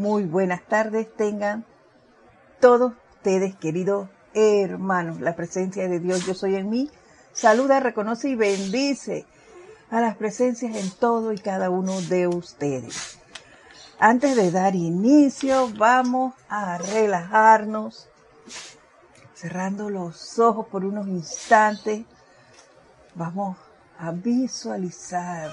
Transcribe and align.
Muy 0.00 0.24
buenas 0.24 0.62
tardes 0.62 1.14
tengan 1.14 1.66
todos 2.58 2.94
ustedes, 3.16 3.54
queridos 3.56 4.08
hermanos. 4.32 5.20
La 5.20 5.36
presencia 5.36 5.90
de 5.90 6.00
Dios, 6.00 6.24
yo 6.24 6.32
soy 6.32 6.54
en 6.56 6.70
mí. 6.70 6.90
Saluda, 7.34 7.80
reconoce 7.80 8.30
y 8.30 8.34
bendice 8.34 9.26
a 9.90 10.00
las 10.00 10.16
presencias 10.16 10.74
en 10.74 10.90
todo 10.92 11.34
y 11.34 11.38
cada 11.38 11.68
uno 11.68 12.00
de 12.00 12.28
ustedes. 12.28 13.18
Antes 13.98 14.36
de 14.36 14.50
dar 14.50 14.74
inicio, 14.74 15.68
vamos 15.76 16.32
a 16.48 16.78
relajarnos, 16.78 18.08
cerrando 19.34 19.90
los 19.90 20.38
ojos 20.38 20.66
por 20.68 20.86
unos 20.86 21.08
instantes. 21.08 22.06
Vamos 23.14 23.58
a 23.98 24.12
visualizar 24.12 25.50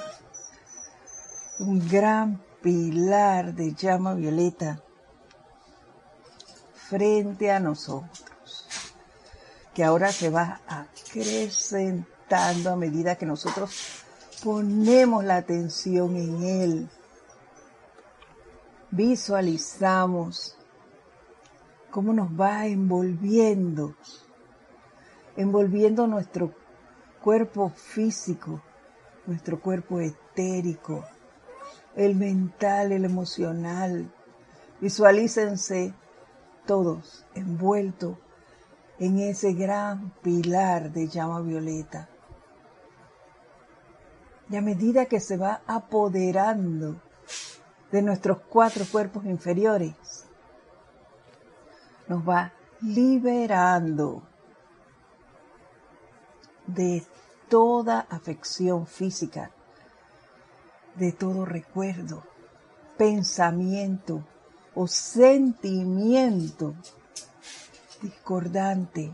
un 1.59 1.85
gran 1.89 2.46
pilar 2.61 3.53
de 3.53 3.73
llama 3.73 4.13
violeta 4.13 4.81
frente 6.89 7.51
a 7.51 7.59
nosotros, 7.59 8.67
que 9.73 9.83
ahora 9.83 10.11
se 10.11 10.29
va 10.29 10.61
acrecentando 10.67 12.71
a 12.71 12.75
medida 12.75 13.15
que 13.15 13.25
nosotros 13.25 14.03
ponemos 14.43 15.23
la 15.23 15.37
atención 15.37 16.15
en 16.15 16.43
él. 16.43 16.89
Visualizamos 18.91 20.55
cómo 21.91 22.13
nos 22.13 22.29
va 22.29 22.67
envolviendo, 22.67 23.95
envolviendo 25.35 26.07
nuestro 26.07 26.53
cuerpo 27.21 27.69
físico, 27.69 28.61
nuestro 29.25 29.59
cuerpo 29.59 29.99
etérico, 29.99 31.03
el 31.97 32.15
mental, 32.15 32.93
el 32.93 33.03
emocional. 33.03 34.09
Visualícense 34.79 35.93
todos 36.65 37.25
envueltos 37.33 38.17
en 38.99 39.19
ese 39.19 39.53
gran 39.53 40.11
pilar 40.21 40.91
de 40.91 41.07
llama 41.07 41.41
violeta. 41.41 42.07
Y 44.49 44.55
a 44.55 44.61
medida 44.61 45.07
que 45.07 45.19
se 45.19 45.35
va 45.35 45.61
apoderando 45.67 47.01
de 47.91 48.01
nuestros 48.01 48.39
cuatro 48.49 48.85
cuerpos 48.89 49.25
inferiores, 49.25 50.25
nos 52.07 52.27
va 52.27 52.53
liberando 52.81 54.23
de 56.67 57.03
toda 57.49 58.01
afección 58.09 58.85
física, 58.85 59.51
de 60.97 61.11
todo 61.11 61.45
recuerdo, 61.45 62.23
pensamiento 62.97 64.23
o 64.73 64.87
sentimiento 64.87 66.75
discordante 68.01 69.11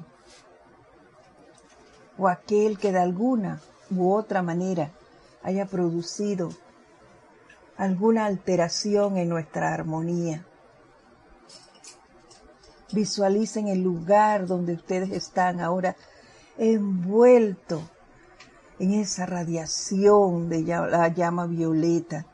o 2.18 2.28
aquel 2.28 2.78
que 2.78 2.92
de 2.92 3.00
alguna 3.00 3.62
u 3.90 4.12
otra 4.12 4.42
manera 4.42 4.92
haya 5.42 5.66
producido 5.66 6.50
alguna 7.78 8.26
alteración 8.26 9.18
en 9.18 9.30
nuestra 9.30 9.74
armonía. 9.74 10.46
Visualicen 12.94 13.68
el 13.68 13.82
lugar 13.82 14.46
donde 14.46 14.74
ustedes 14.74 15.12
están 15.12 15.60
ahora 15.60 15.96
envuelto 16.58 17.82
en 18.84 18.96
esa 18.96 19.26
radiación 19.26 20.50
de 20.50 20.62
la 20.62 21.08
llama 21.08 21.48
violeta. 21.48 22.26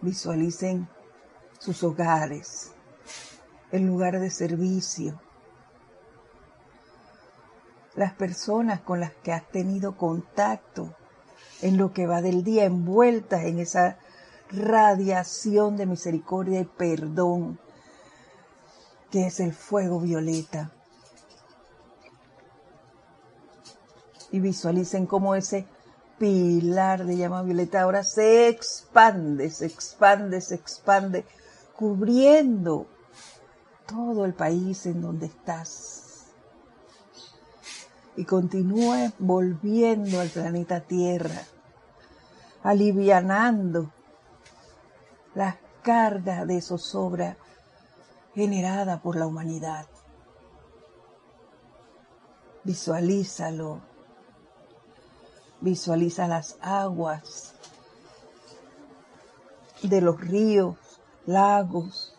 Visualicen 0.00 0.88
sus 1.60 1.84
hogares, 1.84 2.72
el 3.70 3.86
lugar 3.86 4.18
de 4.18 4.28
servicio, 4.28 5.20
las 7.94 8.12
personas 8.14 8.80
con 8.80 8.98
las 8.98 9.12
que 9.22 9.32
has 9.32 9.48
tenido 9.50 9.96
contacto 9.96 10.96
en 11.60 11.76
lo 11.76 11.92
que 11.92 12.08
va 12.08 12.22
del 12.22 12.42
día, 12.42 12.64
envueltas 12.64 13.44
en 13.44 13.60
esa 13.60 13.98
radiación 14.50 15.76
de 15.76 15.86
misericordia 15.86 16.58
y 16.58 16.64
perdón 16.64 17.60
que 19.12 19.28
es 19.28 19.38
el 19.38 19.52
fuego 19.52 20.00
violeta. 20.00 20.72
Y 24.32 24.40
visualicen 24.40 25.06
cómo 25.06 25.34
ese 25.34 25.66
pilar 26.18 27.04
de 27.04 27.16
llama 27.16 27.42
violeta 27.42 27.82
ahora 27.82 28.02
se 28.02 28.48
expande, 28.48 29.50
se 29.50 29.66
expande, 29.66 30.40
se 30.40 30.54
expande, 30.54 31.24
cubriendo 31.76 32.86
todo 33.86 34.24
el 34.24 34.34
país 34.34 34.86
en 34.86 35.02
donde 35.02 35.26
estás. 35.26 36.26
Y 38.16 38.24
continúe 38.24 39.12
volviendo 39.18 40.20
al 40.20 40.28
planeta 40.28 40.80
Tierra, 40.80 41.42
alivianando 42.62 43.90
las 45.34 45.56
cargas 45.82 46.46
de 46.46 46.60
zozobra 46.60 47.36
generada 48.34 49.02
por 49.02 49.16
la 49.16 49.26
humanidad. 49.26 49.86
Visualízalo. 52.64 53.91
Visualiza 55.62 56.26
las 56.26 56.58
aguas 56.60 57.54
de 59.80 60.00
los 60.00 60.20
ríos, 60.20 60.76
lagos, 61.24 62.16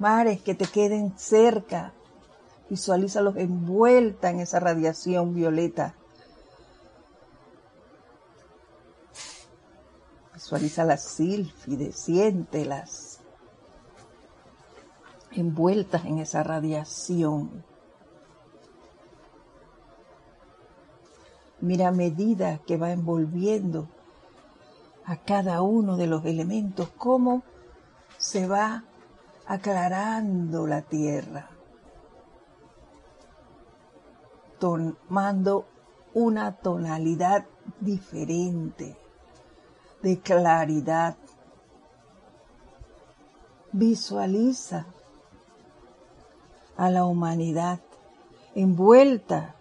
mares 0.00 0.42
que 0.42 0.56
te 0.56 0.66
queden 0.66 1.16
cerca. 1.16 1.92
Visualízalos 2.68 3.36
envuelta 3.36 4.30
en 4.30 4.40
esa 4.40 4.58
radiación 4.58 5.32
violeta. 5.32 5.94
Visualiza 10.34 10.84
las 10.84 11.04
sílfides, 11.04 11.96
siéntelas 12.00 13.20
envueltas 15.30 16.04
en 16.04 16.18
esa 16.18 16.42
radiación. 16.42 17.64
Mira 21.60 21.90
medida 21.90 22.58
que 22.66 22.76
va 22.76 22.92
envolviendo 22.92 23.88
a 25.04 25.16
cada 25.16 25.62
uno 25.62 25.96
de 25.96 26.06
los 26.06 26.24
elementos, 26.24 26.90
cómo 26.96 27.42
se 28.16 28.46
va 28.46 28.84
aclarando 29.46 30.66
la 30.66 30.82
tierra, 30.82 31.48
tomando 34.58 35.66
una 36.14 36.52
tonalidad 36.52 37.46
diferente 37.80 38.96
de 40.02 40.20
claridad. 40.20 41.16
Visualiza 43.72 44.86
a 46.76 46.90
la 46.90 47.04
humanidad 47.04 47.80
envuelta 48.54 49.54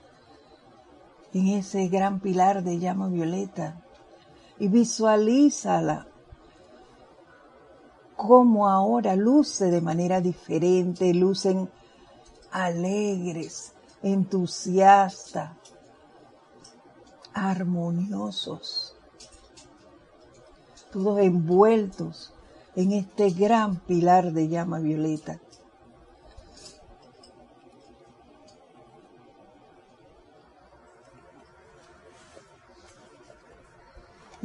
en 1.33 1.47
ese 1.49 1.87
gran 1.87 2.19
pilar 2.19 2.63
de 2.63 2.79
llama 2.79 3.07
violeta 3.07 3.81
y 4.59 4.67
visualízala 4.67 6.07
como 8.15 8.67
ahora 8.67 9.15
luce 9.15 9.69
de 9.69 9.79
manera 9.79 10.21
diferente, 10.21 11.13
lucen 11.13 11.69
alegres, 12.51 13.73
entusiastas, 14.01 15.51
armoniosos, 17.33 18.95
todos 20.91 21.19
envueltos 21.19 22.33
en 22.75 22.93
este 22.93 23.29
gran 23.29 23.75
pilar 23.81 24.33
de 24.33 24.47
llama 24.47 24.79
violeta. 24.79 25.39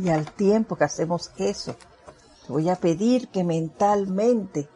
Y 0.02 0.08
al 0.08 0.32
tiempo 0.32 0.74
que 0.74 0.84
hacemos 0.84 1.30
eso, 1.36 1.76
te 2.44 2.52
voy 2.52 2.68
a 2.68 2.74
pedir 2.74 3.28
que 3.28 3.44
mentalmente 3.44 4.68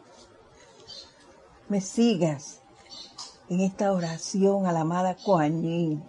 me 1.67 1.81
sigas 1.81 2.61
en 3.49 3.59
esta 3.59 3.91
oración 3.91 4.67
a 4.67 4.71
la 4.71 4.81
amada 4.81 5.17
Kuan. 5.21 6.01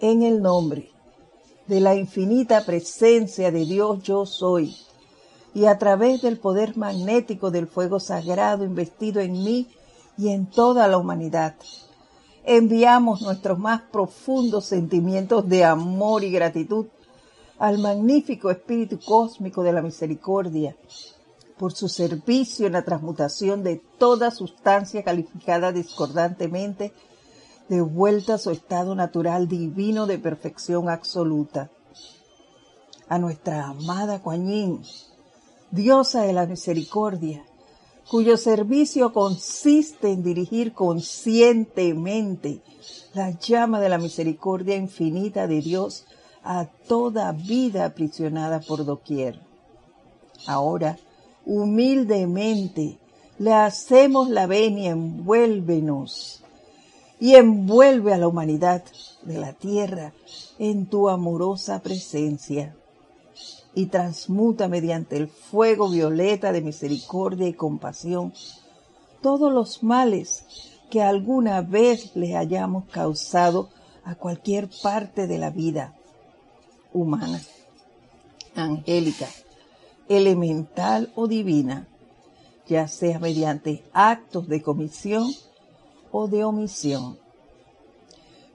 En 0.00 0.22
el 0.22 0.42
nombre 0.42 0.90
de 1.68 1.80
la 1.80 1.94
infinita 1.94 2.64
presencia 2.64 3.52
de 3.52 3.64
Dios 3.64 4.02
yo 4.02 4.26
soy 4.26 4.76
y 5.54 5.66
a 5.66 5.78
través 5.78 6.22
del 6.22 6.38
poder 6.38 6.76
magnético 6.76 7.52
del 7.52 7.68
fuego 7.68 8.00
sagrado 8.00 8.64
investido 8.64 9.20
en 9.20 9.32
mí 9.32 9.68
y 10.18 10.30
en 10.30 10.46
toda 10.46 10.88
la 10.88 10.98
humanidad 10.98 11.54
enviamos 12.46 13.22
nuestros 13.22 13.58
más 13.58 13.82
profundos 13.82 14.66
sentimientos 14.66 15.48
de 15.48 15.64
amor 15.64 16.22
y 16.22 16.30
gratitud 16.30 16.86
al 17.58 17.78
magnífico 17.78 18.50
Espíritu 18.50 19.00
Cósmico 19.04 19.64
de 19.64 19.72
la 19.72 19.82
Misericordia, 19.82 20.76
por 21.58 21.72
su 21.72 21.88
servicio 21.88 22.66
en 22.66 22.74
la 22.74 22.84
transmutación 22.84 23.64
de 23.64 23.82
toda 23.98 24.30
sustancia 24.30 25.02
calificada 25.02 25.72
discordantemente 25.72 26.92
de 27.68 27.80
vuelta 27.80 28.34
a 28.34 28.38
su 28.38 28.50
estado 28.50 28.94
natural 28.94 29.48
divino 29.48 30.06
de 30.06 30.18
perfección 30.18 30.88
absoluta. 30.88 31.70
A 33.08 33.18
nuestra 33.18 33.66
amada 33.66 34.22
Kuan 34.22 34.82
diosa 35.72 36.22
de 36.22 36.32
la 36.32 36.46
misericordia, 36.46 37.44
cuyo 38.10 38.36
servicio 38.36 39.12
consiste 39.12 40.12
en 40.12 40.22
dirigir 40.22 40.72
conscientemente 40.72 42.60
la 43.14 43.30
llama 43.38 43.80
de 43.80 43.88
la 43.88 43.98
misericordia 43.98 44.76
infinita 44.76 45.46
de 45.46 45.60
Dios 45.60 46.06
a 46.44 46.66
toda 46.66 47.32
vida 47.32 47.84
aprisionada 47.84 48.60
por 48.60 48.84
doquier. 48.84 49.40
Ahora, 50.46 50.98
humildemente, 51.44 52.98
le 53.38 53.52
hacemos 53.52 54.30
la 54.30 54.46
venia, 54.46 54.92
envuélvenos 54.92 56.42
y 57.18 57.34
envuelve 57.34 58.14
a 58.14 58.18
la 58.18 58.28
humanidad 58.28 58.84
de 59.22 59.38
la 59.38 59.52
tierra 59.52 60.12
en 60.58 60.86
tu 60.86 61.08
amorosa 61.08 61.80
presencia 61.80 62.76
y 63.76 63.86
transmuta 63.86 64.68
mediante 64.68 65.18
el 65.18 65.28
fuego 65.28 65.90
violeta 65.90 66.50
de 66.50 66.62
misericordia 66.62 67.46
y 67.46 67.52
compasión 67.52 68.32
todos 69.20 69.52
los 69.52 69.82
males 69.82 70.44
que 70.90 71.02
alguna 71.02 71.60
vez 71.60 72.16
le 72.16 72.36
hayamos 72.36 72.86
causado 72.86 73.68
a 74.02 74.14
cualquier 74.14 74.70
parte 74.82 75.26
de 75.26 75.38
la 75.38 75.50
vida 75.50 75.94
humana, 76.94 77.40
angélica, 78.54 79.28
elemental 80.08 81.12
o 81.14 81.26
divina, 81.26 81.86
ya 82.66 82.88
sea 82.88 83.18
mediante 83.18 83.84
actos 83.92 84.48
de 84.48 84.62
comisión 84.62 85.30
o 86.12 86.28
de 86.28 86.44
omisión. 86.44 87.18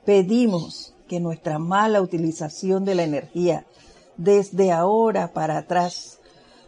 Pedimos 0.04 0.96
que 1.08 1.20
nuestra 1.20 1.60
mala 1.60 2.02
utilización 2.02 2.86
de 2.86 2.96
la 2.96 3.04
energía 3.04 3.68
desde 4.18 4.72
ahora 4.72 5.34
para 5.34 5.58
atrás, 5.58 6.20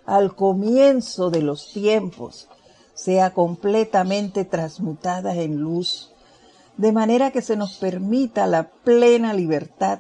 al 0.05 0.35
comienzo 0.35 1.29
de 1.29 1.41
los 1.41 1.71
tiempos, 1.71 2.49
sea 2.93 3.33
completamente 3.33 4.45
transmutada 4.45 5.35
en 5.35 5.57
luz, 5.57 6.11
de 6.77 6.91
manera 6.91 7.31
que 7.31 7.41
se 7.41 7.55
nos 7.55 7.77
permita 7.77 8.47
la 8.47 8.69
plena 8.69 9.33
libertad 9.33 9.99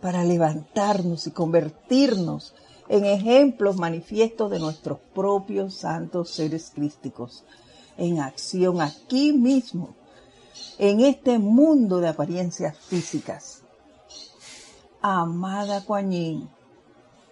para 0.00 0.24
levantarnos 0.24 1.26
y 1.26 1.30
convertirnos 1.30 2.54
en 2.88 3.04
ejemplos 3.04 3.76
manifiestos 3.76 4.50
de 4.50 4.58
nuestros 4.58 4.98
propios 5.14 5.74
santos 5.74 6.30
seres 6.30 6.70
crísticos, 6.74 7.44
en 7.96 8.20
acción 8.20 8.80
aquí 8.80 9.32
mismo, 9.32 9.96
en 10.78 11.00
este 11.00 11.38
mundo 11.38 11.98
de 11.98 12.08
apariencias 12.08 12.76
físicas. 12.78 13.62
Amada 15.00 15.84
Kuan 15.84 16.10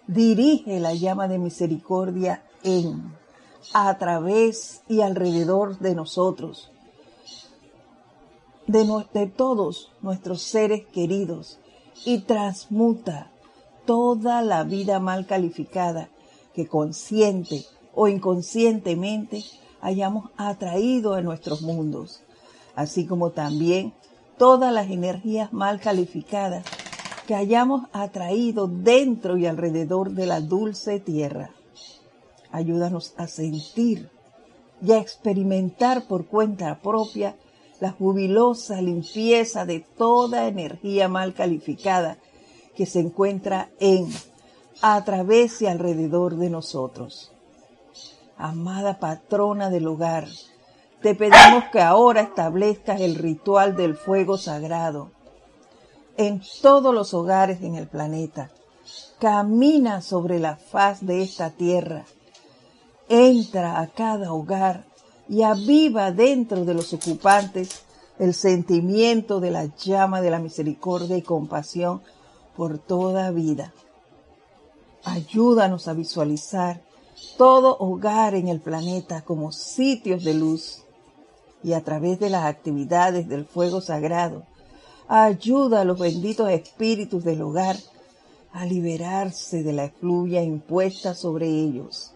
dirige 0.07 0.79
la 0.79 0.93
llama 0.93 1.27
de 1.27 1.37
misericordia 1.37 2.43
en, 2.63 3.13
a 3.73 3.97
través 3.97 4.81
y 4.87 5.01
alrededor 5.01 5.79
de 5.79 5.95
nosotros, 5.95 6.71
de, 8.67 9.27
todos 9.27 9.91
nuestros 10.01 10.41
seres 10.41 10.85
queridos, 10.87 11.59
y 12.03 12.19
transmuta 12.19 13.31
toda 13.85 14.41
la 14.41 14.63
vida 14.63 14.99
mal 14.99 15.25
calificada 15.25 16.09
que 16.53 16.67
consciente 16.67 17.65
o 17.93 18.07
inconscientemente 18.07 19.43
hayamos 19.81 20.31
atraído 20.37 21.13
a 21.13 21.21
nuestros 21.21 21.61
mundos, 21.61 22.21
así 22.75 23.05
como 23.05 23.31
también 23.31 23.93
todas 24.37 24.73
las 24.73 24.89
energías 24.89 25.53
mal 25.53 25.79
calificadas 25.79 26.65
que 27.25 27.35
hayamos 27.35 27.87
atraído 27.91 28.67
dentro 28.67 29.37
y 29.37 29.45
alrededor 29.45 30.11
de 30.11 30.27
la 30.27 30.41
dulce 30.41 30.99
tierra. 30.99 31.51
Ayúdanos 32.51 33.13
a 33.17 33.27
sentir 33.27 34.09
y 34.81 34.91
a 34.91 34.99
experimentar 34.99 36.07
por 36.07 36.27
cuenta 36.27 36.79
propia 36.81 37.35
la 37.79 37.91
jubilosa 37.91 38.81
limpieza 38.81 39.65
de 39.65 39.79
toda 39.97 40.47
energía 40.47 41.07
mal 41.07 41.33
calificada 41.33 42.17
que 42.75 42.85
se 42.85 42.99
encuentra 42.99 43.69
en, 43.79 44.07
a 44.81 45.03
través 45.03 45.61
y 45.61 45.67
alrededor 45.67 46.37
de 46.37 46.49
nosotros. 46.49 47.31
Amada 48.37 48.99
patrona 48.99 49.69
del 49.69 49.87
hogar, 49.87 50.27
te 51.01 51.15
pedimos 51.15 51.65
que 51.71 51.81
ahora 51.81 52.21
establezcas 52.21 52.99
el 53.01 53.15
ritual 53.15 53.75
del 53.75 53.95
fuego 53.95 54.37
sagrado 54.37 55.14
en 56.17 56.41
todos 56.61 56.93
los 56.93 57.13
hogares 57.13 57.61
en 57.61 57.75
el 57.75 57.87
planeta. 57.87 58.49
Camina 59.19 60.01
sobre 60.01 60.39
la 60.39 60.55
faz 60.55 61.05
de 61.05 61.21
esta 61.21 61.49
tierra. 61.49 62.05
Entra 63.09 63.79
a 63.79 63.87
cada 63.87 64.33
hogar 64.33 64.85
y 65.27 65.41
aviva 65.41 66.11
dentro 66.11 66.65
de 66.65 66.73
los 66.73 66.93
ocupantes 66.93 67.83
el 68.19 68.33
sentimiento 68.33 69.39
de 69.39 69.51
la 69.51 69.65
llama 69.75 70.21
de 70.21 70.31
la 70.31 70.39
misericordia 70.39 71.17
y 71.17 71.21
compasión 71.21 72.01
por 72.55 72.77
toda 72.77 73.31
vida. 73.31 73.73
Ayúdanos 75.03 75.87
a 75.87 75.93
visualizar 75.93 76.81
todo 77.37 77.77
hogar 77.79 78.35
en 78.35 78.47
el 78.47 78.59
planeta 78.59 79.21
como 79.21 79.51
sitios 79.51 80.23
de 80.23 80.33
luz 80.33 80.83
y 81.63 81.73
a 81.73 81.83
través 81.83 82.19
de 82.19 82.29
las 82.29 82.45
actividades 82.45 83.27
del 83.27 83.45
fuego 83.45 83.81
sagrado 83.81 84.43
Ayuda 85.07 85.81
a 85.81 85.85
los 85.85 85.99
benditos 85.99 86.49
espíritus 86.49 87.23
del 87.23 87.43
hogar 87.43 87.75
a 88.51 88.65
liberarse 88.65 89.61
de 89.61 89.71
la 89.71 89.85
efluvia 89.85 90.41
impuesta 90.41 91.13
sobre 91.13 91.47
ellos. 91.47 92.13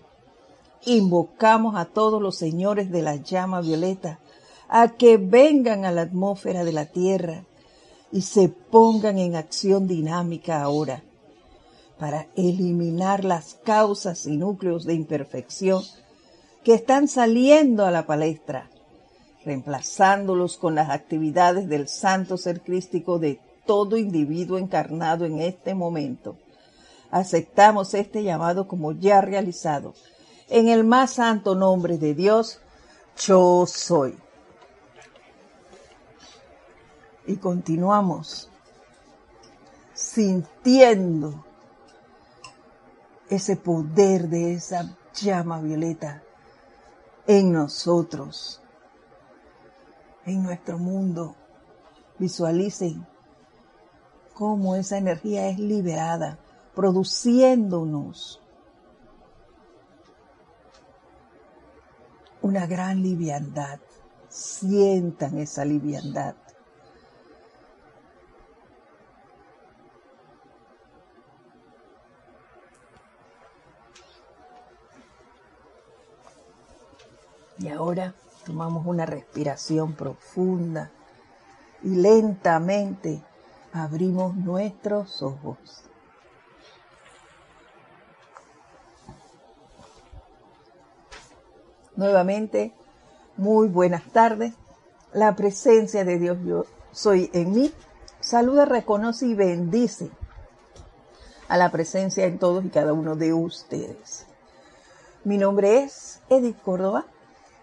Invocamos 0.86 1.76
a 1.76 1.86
todos 1.86 2.20
los 2.20 2.36
señores 2.36 2.90
de 2.90 3.04
la 3.04 3.18
llama 3.18 3.62
violeta 3.62 4.20
a 4.68 4.90
que 4.90 5.18
vengan 5.18 5.86
a 5.86 5.92
la 5.92 6.02
atmósfera 6.02 6.64
de 6.64 6.72
la 6.72 6.88
tierra 6.88 7.44
y 8.12 8.22
se 8.22 8.50
pongan 8.50 9.20
en 9.20 9.36
acción 9.36 9.88
dinámica 9.88 10.64
ahora 10.64 11.04
para 12.00 12.28
eliminar 12.36 13.24
las 13.24 13.54
causas 13.64 14.26
y 14.26 14.36
núcleos 14.36 14.86
de 14.86 14.96
imperfección 14.96 15.84
que 16.64 16.74
están 16.74 17.08
saliendo 17.08 17.86
a 17.86 17.92
la 17.92 18.08
palestra 18.08 18.69
reemplazándolos 19.50 20.58
con 20.58 20.76
las 20.76 20.92
actividades 20.92 21.68
del 21.68 21.88
santo 21.88 22.38
ser 22.38 22.62
crístico 22.62 23.18
de 23.18 23.42
todo 23.66 23.98
individuo 23.98 24.60
encarnado 24.60 25.26
en 25.26 25.40
este 25.40 25.74
momento. 25.74 26.38
Aceptamos 27.10 27.96
este 27.96 28.22
llamado 28.22 28.68
como 28.68 28.92
ya 28.92 29.22
realizado. 29.22 29.96
En 30.50 30.68
el 30.70 30.84
más 30.84 31.14
santo 31.14 31.56
nombre 31.56 31.98
de 31.98 32.14
Dios, 32.14 32.60
yo 33.18 33.66
soy. 33.66 34.16
Y 37.26 37.38
continuamos 37.38 38.50
sintiendo 39.96 41.44
ese 43.30 43.56
poder 43.56 44.30
de 44.30 44.54
esa 44.54 44.96
llama 45.16 45.60
violeta 45.60 46.22
en 47.26 47.52
nosotros 47.52 48.62
en 50.30 50.44
nuestro 50.44 50.78
mundo. 50.78 51.36
Visualicen 52.18 53.06
cómo 54.33 54.76
esa 54.76 54.98
energía 54.98 55.48
es 55.50 55.59
liberada, 55.59 56.38
produciéndonos 56.76 58.42
una 62.42 62.66
gran 62.66 63.02
liviandad. 63.02 63.80
Sientan 64.30 65.40
esa 65.40 65.66
liviandad. 65.66 66.36
Y 77.57 77.68
ahora 77.68 78.14
Tomamos 78.50 78.88
una 78.88 79.06
respiración 79.06 79.94
profunda 79.94 80.90
y 81.84 81.90
lentamente 81.90 83.22
abrimos 83.72 84.36
nuestros 84.36 85.22
ojos. 85.22 85.84
Nuevamente, 91.96 92.74
muy 93.38 93.68
buenas 93.68 94.04
tardes. 94.12 94.56
La 95.14 95.36
presencia 95.36 96.04
de 96.04 96.18
Dios 96.18 96.40
yo 96.44 96.66
soy 96.92 97.30
en 97.34 97.52
mí. 97.52 97.72
Saluda, 98.20 98.66
reconoce 98.66 99.28
y 99.28 99.36
bendice 99.36 100.10
a 101.48 101.56
la 101.56 101.70
presencia 101.70 102.26
en 102.26 102.40
todos 102.40 102.66
y 102.66 102.70
cada 102.70 102.94
uno 102.94 103.16
de 103.16 103.32
ustedes. 103.32 104.26
Mi 105.24 105.38
nombre 105.38 105.84
es 105.84 106.22
Edith 106.30 106.60
Córdoba 106.64 107.06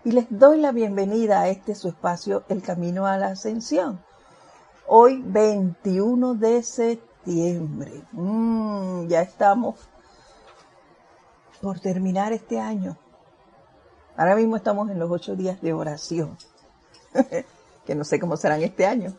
y 0.07 0.13
les 0.13 0.27
doy 0.31 0.61
la 0.61 0.71
bienvenida 0.71 1.41
a 1.41 1.49
este 1.49 1.75
su 1.75 1.89
espacio 1.89 2.45
El 2.49 2.63
Camino 2.63 3.09
a 3.09 3.19
la 3.19 3.27
Ascensión. 3.27 4.01
Hoy 4.87 5.21
21 5.21 6.35
de 6.35 6.63
septiembre. 6.63 8.05
Mm, 8.13 9.09
ya 9.09 9.23
estamos 9.23 9.81
por 11.61 11.81
terminar 11.81 12.33
este 12.33 12.61
año. 12.61 12.97
Ahora 14.17 14.37
mismo 14.37 14.55
estamos 14.55 14.89
en 14.91 15.01
los 15.01 15.11
ocho 15.11 15.35
días 15.35 15.61
de 15.61 15.73
oración, 15.73 16.39
que 17.85 17.97
no 17.97 18.05
sé 18.05 18.21
cómo 18.21 18.37
serán 18.37 18.63
este 18.63 18.87
año, 18.87 19.13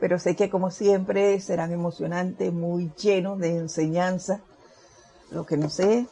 pero 0.00 0.18
sé 0.18 0.34
que 0.34 0.50
como 0.50 0.72
siempre 0.72 1.40
serán 1.40 1.70
emocionantes, 1.70 2.52
muy 2.52 2.90
llenos 3.00 3.38
de 3.38 3.56
enseñanza. 3.56 4.40
Lo 5.30 5.46
que 5.46 5.56
no 5.56 5.70
sé 5.70 6.08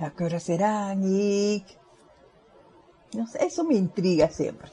a 0.00 0.10
qué 0.10 0.24
hora 0.24 0.40
serán 0.40 1.02
y... 1.04 1.64
No 3.14 3.26
sé, 3.26 3.44
eso 3.44 3.64
me 3.64 3.74
intriga 3.74 4.28
siempre. 4.28 4.70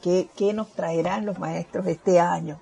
¿Qué, 0.00 0.30
qué 0.36 0.52
nos 0.52 0.70
traerán 0.72 1.26
los 1.26 1.38
maestros 1.38 1.86
este 1.86 2.20
año? 2.20 2.60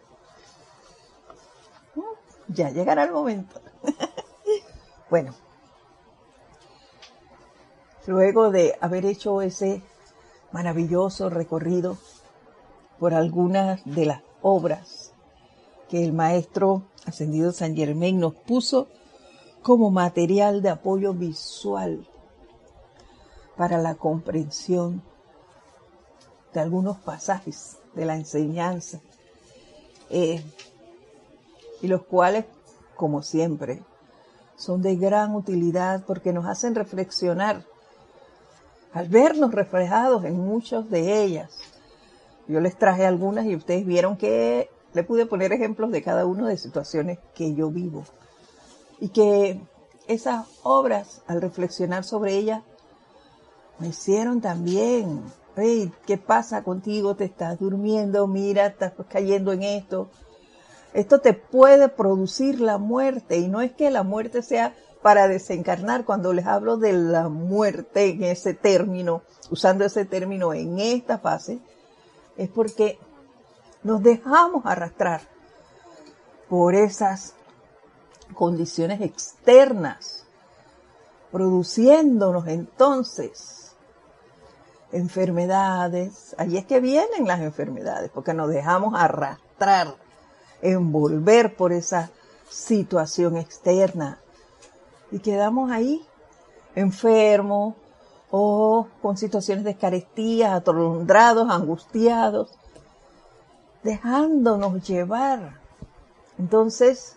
Ya 2.48 2.70
llegará 2.70 3.04
el 3.04 3.12
momento. 3.12 3.60
bueno, 5.10 5.34
luego 8.06 8.50
de 8.50 8.76
haber 8.80 9.06
hecho 9.06 9.40
ese 9.42 9.82
maravilloso 10.50 11.30
recorrido 11.30 11.98
por 12.98 13.14
algunas 13.14 13.82
de 13.84 14.06
las 14.06 14.22
obras 14.42 15.12
que 15.88 16.04
el 16.04 16.12
maestro 16.12 16.82
ascendido 17.06 17.52
San 17.52 17.76
Germain 17.76 18.18
nos 18.18 18.34
puso 18.34 18.88
como 19.62 19.90
material 19.90 20.62
de 20.62 20.70
apoyo 20.70 21.12
visual 21.12 22.06
para 23.56 23.78
la 23.78 23.94
comprensión 23.94 25.02
de 26.52 26.60
algunos 26.60 26.96
pasajes 26.98 27.78
de 27.94 28.04
la 28.04 28.16
enseñanza, 28.16 29.00
eh, 30.08 30.42
y 31.82 31.88
los 31.88 32.02
cuales, 32.02 32.46
como 32.96 33.22
siempre, 33.22 33.82
son 34.56 34.82
de 34.82 34.96
gran 34.96 35.34
utilidad 35.34 36.04
porque 36.06 36.32
nos 36.32 36.46
hacen 36.46 36.74
reflexionar 36.74 37.64
al 38.92 39.08
vernos 39.08 39.52
reflejados 39.52 40.24
en 40.24 40.38
muchas 40.38 40.90
de 40.90 41.22
ellas. 41.22 41.50
Yo 42.48 42.60
les 42.60 42.76
traje 42.76 43.06
algunas 43.06 43.46
y 43.46 43.54
ustedes 43.54 43.86
vieron 43.86 44.16
que 44.16 44.68
le 44.92 45.04
pude 45.04 45.26
poner 45.26 45.52
ejemplos 45.52 45.90
de 45.92 46.02
cada 46.02 46.26
una 46.26 46.48
de 46.48 46.56
situaciones 46.56 47.18
que 47.34 47.54
yo 47.54 47.70
vivo. 47.70 48.04
Y 49.00 49.08
que 49.08 49.60
esas 50.06 50.46
obras, 50.62 51.22
al 51.26 51.40
reflexionar 51.40 52.04
sobre 52.04 52.34
ellas, 52.34 52.62
me 53.78 53.88
hicieron 53.88 54.40
también, 54.40 55.22
hey, 55.56 55.92
¿qué 56.06 56.18
pasa 56.18 56.62
contigo? 56.62 57.16
¿Te 57.16 57.24
estás 57.24 57.58
durmiendo? 57.58 58.26
Mira, 58.26 58.66
estás 58.66 58.92
cayendo 59.08 59.52
en 59.52 59.62
esto. 59.62 60.10
Esto 60.92 61.20
te 61.20 61.32
puede 61.32 61.88
producir 61.88 62.60
la 62.60 62.76
muerte 62.76 63.38
y 63.38 63.48
no 63.48 63.60
es 63.60 63.72
que 63.72 63.90
la 63.90 64.02
muerte 64.02 64.42
sea 64.42 64.74
para 65.02 65.28
desencarnar, 65.28 66.04
cuando 66.04 66.32
les 66.32 66.46
hablo 66.46 66.76
de 66.76 66.92
la 66.92 67.28
muerte 67.28 68.10
en 68.10 68.24
ese 68.24 68.52
término, 68.52 69.22
usando 69.50 69.84
ese 69.84 70.04
término 70.04 70.52
en 70.52 70.78
esta 70.78 71.18
fase, 71.18 71.58
es 72.36 72.50
porque 72.50 72.98
nos 73.82 74.02
dejamos 74.02 74.66
arrastrar 74.66 75.22
por 76.48 76.74
esas 76.74 77.34
condiciones 78.34 79.00
externas, 79.00 80.24
produciéndonos 81.32 82.46
entonces 82.48 83.76
enfermedades. 84.92 86.34
Allí 86.38 86.56
es 86.56 86.66
que 86.66 86.80
vienen 86.80 87.26
las 87.26 87.40
enfermedades, 87.40 88.10
porque 88.12 88.34
nos 88.34 88.48
dejamos 88.48 88.94
arrastrar, 88.96 89.94
envolver 90.62 91.56
por 91.56 91.72
esa 91.72 92.10
situación 92.48 93.36
externa 93.36 94.18
y 95.12 95.20
quedamos 95.20 95.70
ahí 95.70 96.04
enfermos 96.74 97.74
o 98.30 98.86
con 99.02 99.16
situaciones 99.16 99.64
de 99.64 99.76
carestía, 99.76 100.54
atolondrados, 100.54 101.50
angustiados, 101.50 102.50
dejándonos 103.82 104.86
llevar. 104.86 105.58
Entonces, 106.38 107.16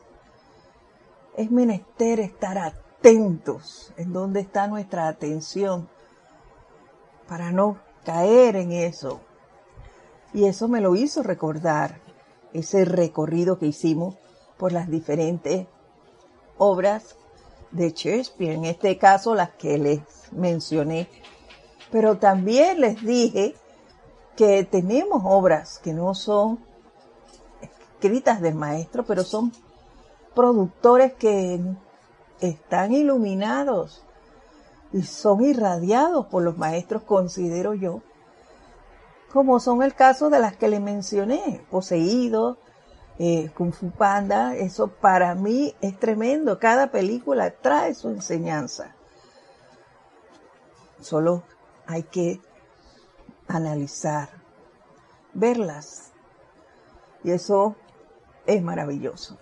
es 1.36 1.52
menester 1.52 2.20
estar 2.20 2.58
atentos 2.58 3.94
en 3.98 4.14
dónde 4.14 4.42
está 4.42 4.68
nuestra 4.68 5.08
atención 5.08 5.90
para 7.28 7.52
no 7.52 7.78
caer 8.06 8.56
en 8.56 8.72
eso. 8.72 9.22
Y 10.34 10.46
eso 10.46 10.68
me 10.68 10.82
lo 10.82 10.96
hizo 10.96 11.24
recordar 11.24 12.00
ese 12.54 12.86
recorrido 12.86 13.58
que 13.58 13.68
hicimos 13.68 14.16
por 14.58 14.72
las 14.72 14.90
diferentes 14.90 15.68
obras 16.58 17.16
de 17.72 17.92
Shakespeare, 17.92 18.54
en 18.54 18.66
este 18.66 18.98
caso 18.98 19.36
las 19.36 19.50
que 19.52 19.78
les 19.78 20.02
mencioné. 20.32 21.10
Pero 21.92 22.18
también 22.18 22.82
les 22.82 23.04
dije 23.04 23.56
que 24.36 24.64
tenemos 24.64 25.24
obras 25.26 25.80
que 25.80 25.94
no 25.94 26.16
son 26.16 26.60
escritas 27.62 28.42
del 28.42 28.56
maestro, 28.56 29.04
pero 29.06 29.24
son 29.24 29.52
productores 30.36 31.14
que 31.14 31.60
están 32.42 32.94
iluminados 32.94 34.04
y 34.92 35.04
son 35.04 35.44
irradiados 35.44 36.28
por 36.28 36.44
los 36.44 36.58
maestros, 36.58 37.04
considero 37.04 37.74
yo, 37.74 38.02
como 39.32 39.60
son 39.60 39.82
el 39.82 39.96
caso 39.96 40.30
de 40.30 40.40
las 40.40 40.56
que 40.56 40.68
le 40.68 40.80
mencioné, 40.80 41.66
poseídos, 41.72 42.58
eh, 43.20 43.52
Kung 43.56 43.74
Fu 43.74 43.92
Panda, 43.92 44.56
eso 44.56 44.88
para 44.88 45.36
mí 45.36 45.76
es 45.82 46.00
tremendo. 46.00 46.60
Cada 46.60 46.92
película 46.92 47.52
trae 47.52 47.94
su 47.94 48.10
enseñanza. 48.10 48.96
Solo 51.00 51.44
hay 51.86 52.04
que 52.04 52.42
analizar, 53.48 54.30
verlas. 55.34 56.12
Y 57.24 57.32
eso 57.32 57.76
es 58.46 58.62
maravilloso. 58.62 59.38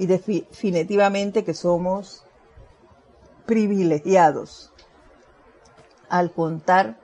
Y 0.00 0.06
definitivamente 0.06 1.44
que 1.44 1.52
somos 1.52 2.24
privilegiados 3.44 4.72
al 6.08 6.32
contar 6.32 6.96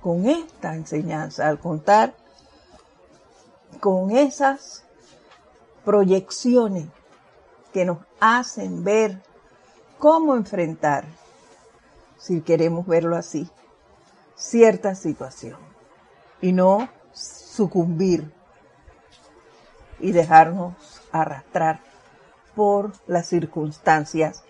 con 0.00 0.26
esta 0.26 0.74
enseñanza, 0.74 1.46
al 1.46 1.60
contar 1.60 2.14
con 3.78 4.16
esas 4.16 4.84
proyecciones 5.84 6.86
que 7.74 7.84
nos 7.84 7.98
hacen 8.20 8.84
ver 8.84 9.20
cómo 9.98 10.34
enfrentar, 10.34 11.04
si 12.16 12.40
queremos 12.40 12.86
verlo 12.86 13.16
así, 13.16 13.50
cierta 14.34 14.94
situación 14.94 15.58
y 16.40 16.52
no 16.52 16.88
sucumbir 17.12 18.32
y 19.98 20.12
dejarnos 20.12 20.72
arrastrar 21.12 21.89
por 22.54 22.92
las 23.06 23.26
circunstancias 23.26 24.44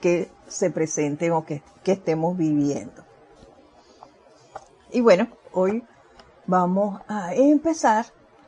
que 0.00 0.30
se 0.46 0.70
presenten 0.70 1.32
o 1.32 1.44
que, 1.44 1.62
estemos 1.84 2.36
viviendo. 2.36 3.04
Y 4.90 5.00
bueno, 5.00 5.28
hoy 5.52 5.84
vamos 6.46 7.00
a 7.06 7.32
empezar 7.34 8.06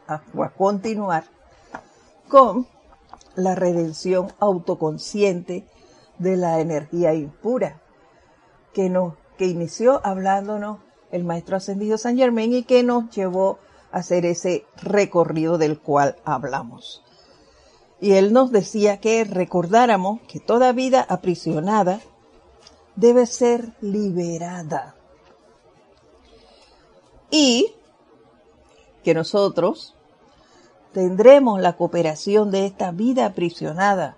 a, 0.08 0.14
a 0.14 0.50
continuar 0.50 1.24
con 2.28 2.66
la 3.36 3.54
redención 3.54 4.32
autoconsciente 4.40 5.64
de 6.18 6.36
la 6.36 6.60
energía 6.60 7.14
impura, 7.14 7.80
que, 8.72 8.90
nos, 8.90 9.14
que 9.36 9.46
inició 9.46 10.04
hablándonos 10.04 10.78
el 11.10 11.24
Maestro 11.24 11.56
Ascendido 11.56 11.96
San 11.98 12.16
Germain 12.16 12.52
y 12.52 12.64
que 12.64 12.82
nos 12.82 13.10
llevó 13.10 13.58
a 13.92 13.98
hacer 13.98 14.26
ese 14.26 14.66
recorrido 14.82 15.58
del 15.58 15.78
cual 15.78 16.16
hablamos. 16.24 17.04
Y 18.00 18.12
él 18.12 18.32
nos 18.32 18.52
decía 18.52 19.00
que 19.00 19.24
recordáramos 19.24 20.20
que 20.28 20.38
toda 20.40 20.72
vida 20.72 21.04
aprisionada 21.08 22.00
debe 22.94 23.26
ser 23.26 23.72
liberada. 23.80 24.94
Y 27.30 27.74
que 29.02 29.14
nosotros 29.14 29.94
tendremos 30.92 31.60
la 31.60 31.76
cooperación 31.76 32.50
de 32.50 32.66
esta 32.66 32.90
vida 32.92 33.26
aprisionada 33.26 34.16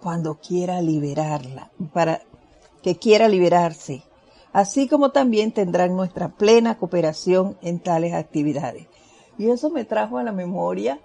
cuando 0.00 0.36
quiera 0.36 0.80
liberarla, 0.80 1.70
para 1.92 2.22
que 2.82 2.96
quiera 2.96 3.28
liberarse, 3.28 4.02
así 4.52 4.88
como 4.88 5.10
también 5.10 5.52
tendrán 5.52 5.94
nuestra 5.94 6.28
plena 6.28 6.78
cooperación 6.78 7.58
en 7.62 7.80
tales 7.80 8.14
actividades. 8.14 8.86
Y 9.38 9.50
eso 9.50 9.70
me 9.70 9.84
trajo 9.84 10.18
a 10.18 10.22
la 10.22 10.32
memoria 10.32 11.00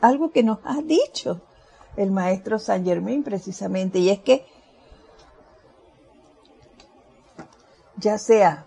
algo 0.00 0.30
que 0.30 0.42
nos 0.42 0.58
ha 0.64 0.80
dicho 0.82 1.40
el 1.96 2.10
maestro 2.10 2.58
Saint 2.58 2.86
Germain 2.86 3.22
precisamente, 3.22 3.98
y 3.98 4.10
es 4.10 4.20
que 4.20 4.46
ya 7.96 8.18
sea, 8.18 8.66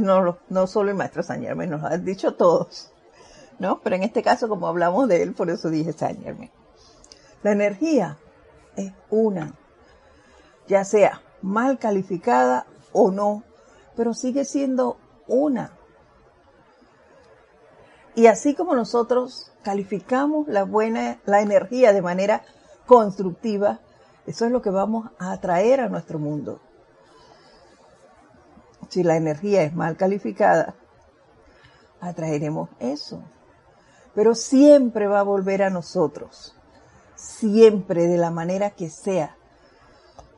no, 0.00 0.38
no 0.48 0.66
solo 0.66 0.90
el 0.90 0.96
maestro 0.96 1.22
Saint 1.22 1.44
Germain, 1.44 1.70
nos 1.70 1.82
han 1.84 2.04
dicho 2.04 2.34
todos, 2.34 2.90
¿no? 3.58 3.80
Pero 3.80 3.96
en 3.96 4.02
este 4.02 4.22
caso, 4.22 4.48
como 4.48 4.66
hablamos 4.66 5.08
de 5.08 5.22
él, 5.22 5.32
por 5.32 5.50
eso 5.50 5.70
dije 5.70 5.92
Saint 5.92 6.22
Germain. 6.22 6.50
La 7.42 7.52
energía 7.52 8.18
es 8.76 8.92
una, 9.10 9.54
ya 10.68 10.84
sea 10.84 11.22
mal 11.40 11.78
calificada 11.78 12.66
o 12.92 13.10
no, 13.10 13.42
pero 13.96 14.14
sigue 14.14 14.44
siendo 14.44 14.98
una. 15.26 15.72
Y 18.14 18.26
así 18.26 18.54
como 18.54 18.74
nosotros 18.74 19.52
calificamos 19.62 20.46
la 20.48 20.64
buena, 20.64 21.18
la 21.24 21.40
energía 21.40 21.92
de 21.92 22.02
manera 22.02 22.42
constructiva, 22.86 23.80
eso 24.26 24.44
es 24.44 24.52
lo 24.52 24.60
que 24.62 24.70
vamos 24.70 25.10
a 25.18 25.32
atraer 25.32 25.80
a 25.80 25.88
nuestro 25.88 26.18
mundo. 26.18 26.60
Si 28.88 29.02
la 29.02 29.16
energía 29.16 29.62
es 29.62 29.74
mal 29.74 29.96
calificada, 29.96 30.74
atraeremos 32.00 32.68
eso. 32.78 33.22
Pero 34.14 34.34
siempre 34.34 35.06
va 35.06 35.20
a 35.20 35.24
volver 35.24 35.62
a 35.62 35.70
nosotros, 35.70 36.54
siempre 37.14 38.06
de 38.06 38.18
la 38.18 38.30
manera 38.30 38.70
que 38.70 38.90
sea, 38.90 39.36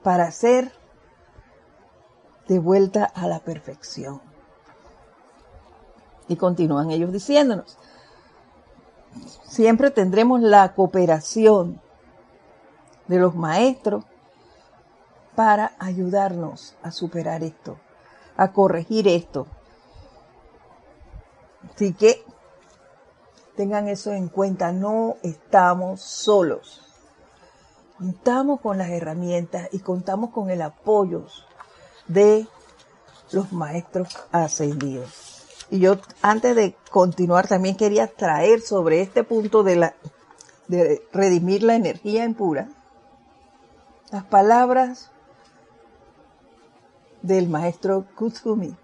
para 0.05 0.31
ser 0.31 0.71
de 2.47 2.59
vuelta 2.61 3.05
a 3.05 3.27
la 3.27 3.41
perfección. 3.41 4.21
Y 6.29 6.37
continúan 6.37 6.91
ellos 6.91 7.13
diciéndonos, 7.13 7.77
siempre 9.45 9.91
tendremos 9.91 10.41
la 10.41 10.75
cooperación 10.75 11.81
de 13.07 13.19
los 13.19 13.35
maestros 13.35 14.05
para 15.35 15.73
ayudarnos 15.79 16.75
a 16.83 16.91
superar 16.91 17.43
esto, 17.43 17.77
a 18.37 18.53
corregir 18.53 19.09
esto. 19.09 19.47
Así 21.75 21.93
que 21.93 22.25
tengan 23.57 23.89
eso 23.89 24.13
en 24.13 24.29
cuenta, 24.29 24.73
no 24.73 25.17
estamos 25.23 26.01
solos. 26.01 26.83
Contamos 27.99 28.61
con 28.61 28.79
las 28.79 28.91
herramientas 28.91 29.69
y 29.73 29.81
contamos 29.81 30.31
con 30.31 30.51
el 30.51 30.63
apoyo 30.63 31.27
de 32.09 32.47
los 33.33 33.53
maestros 33.53 34.09
ascendidos. 34.33 35.34
Y 35.71 35.81
yo 35.81 35.97
antes 36.23 36.55
de 36.55 36.77
continuar 36.91 37.49
también 37.49 37.77
quería 37.77 38.07
traer 38.07 38.61
sobre 38.61 39.01
este 39.01 39.25
punto 39.25 39.63
de 39.63 39.77
la 39.77 39.95
de 40.69 41.03
redimir 41.13 41.63
la 41.63 41.75
energía 41.75 42.25
impura 42.25 42.69
las 44.11 44.25
palabras 44.25 45.11
del 47.23 47.49
maestro 47.49 48.07
Kutsumi. 48.15 48.77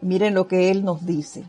Miren 0.00 0.32
lo 0.32 0.48
que 0.48 0.70
él 0.70 0.84
nos 0.84 1.04
dice. 1.04 1.44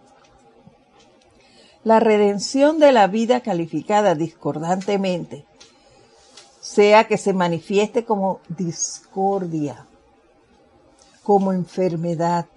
La 1.86 2.02
redención 2.02 2.78
de 2.80 2.92
la 2.92 3.08
vida 3.08 3.40
calificada 3.40 4.16
discordantemente, 4.16 5.46
sea 6.60 7.08
que 7.08 7.18
se 7.18 7.32
manifieste 7.32 8.04
como 8.04 8.42
discordia, 8.50 9.88
como 11.24 11.54
enfermedad, 11.54 12.48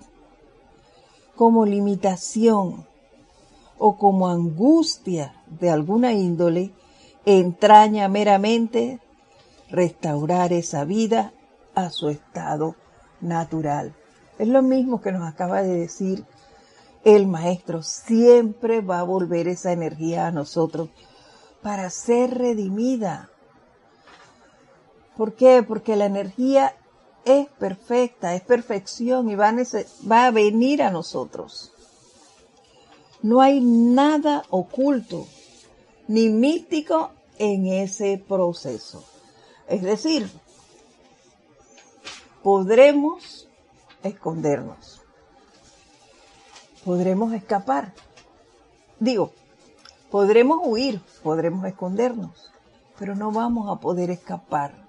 como 1.37 1.67
limitación 1.67 2.87
o 3.79 3.97
como 3.97 4.29
angustia 4.29 5.35
de 5.47 5.71
alguna 5.71 6.13
índole, 6.13 6.73
entraña 7.25 8.09
meramente 8.09 9.01
restaurar 9.71 10.53
esa 10.53 10.85
vida 10.85 11.33
a 11.75 11.91
su 11.91 12.09
estado 12.09 12.77
natural. 13.21 13.95
Es 14.39 14.49
lo 14.49 14.63
mismo 14.63 15.01
que 15.01 15.13
nos 15.13 15.29
acaba 15.29 15.63
de 15.63 15.75
decir 15.75 16.25
el 17.05 17.27
maestro. 17.27 17.83
Siempre 17.83 18.81
va 18.81 19.01
a 19.01 19.05
volver 19.05 19.49
esa 19.49 19.73
energía 19.73 20.27
a 20.27 20.33
nosotros 20.33 20.91
para 21.63 21.91
ser 21.91 22.39
redimida. 22.39 23.31
¿Por 25.17 25.35
qué? 25.35 25.65
Porque 25.67 25.97
la 25.97 26.07
energía 26.07 26.75
es 27.25 27.49
perfecta, 27.49 28.35
es 28.35 28.43
perfección 28.43 29.31
y 29.31 29.35
va 29.35 29.49
a, 29.49 30.31
venir 30.31 30.83
a 30.83 30.91
nosotros. 30.91 31.73
No 33.23 33.41
hay 33.41 33.61
nada 33.61 34.45
oculto 34.51 35.27
ni 36.07 36.29
místico 36.29 37.13
en 37.39 37.67
ese 37.67 38.23
proceso. 38.29 39.05
Es 39.67 39.83
decir, 39.83 40.31
podremos 42.43 43.49
escondernos, 44.03 45.01
podremos 46.85 47.33
escapar. 47.33 47.95
Digo, 49.01 49.33
podremos 50.11 50.61
huir, 50.63 51.01
podremos 51.23 51.65
escondernos, 51.65 52.53
pero 52.99 53.15
no 53.15 53.33
vamos 53.33 53.75
a 53.75 53.81
poder 53.81 54.11
escapar 54.11 54.84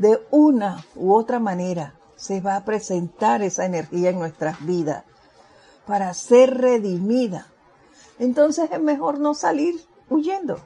de 0.00 0.26
una 0.30 0.84
u 0.96 1.14
otra 1.14 1.38
manera 1.38 1.94
se 2.16 2.40
va 2.40 2.56
a 2.56 2.64
presentar 2.64 3.42
esa 3.42 3.66
energía 3.66 4.10
en 4.10 4.18
nuestras 4.18 4.64
vidas 4.64 5.04
para 5.86 6.12
ser 6.14 6.56
redimida. 6.56 7.48
Entonces 8.18 8.70
es 8.72 8.80
mejor 8.80 9.18
no 9.18 9.34
salir 9.34 9.74
huyendo, 10.08 10.58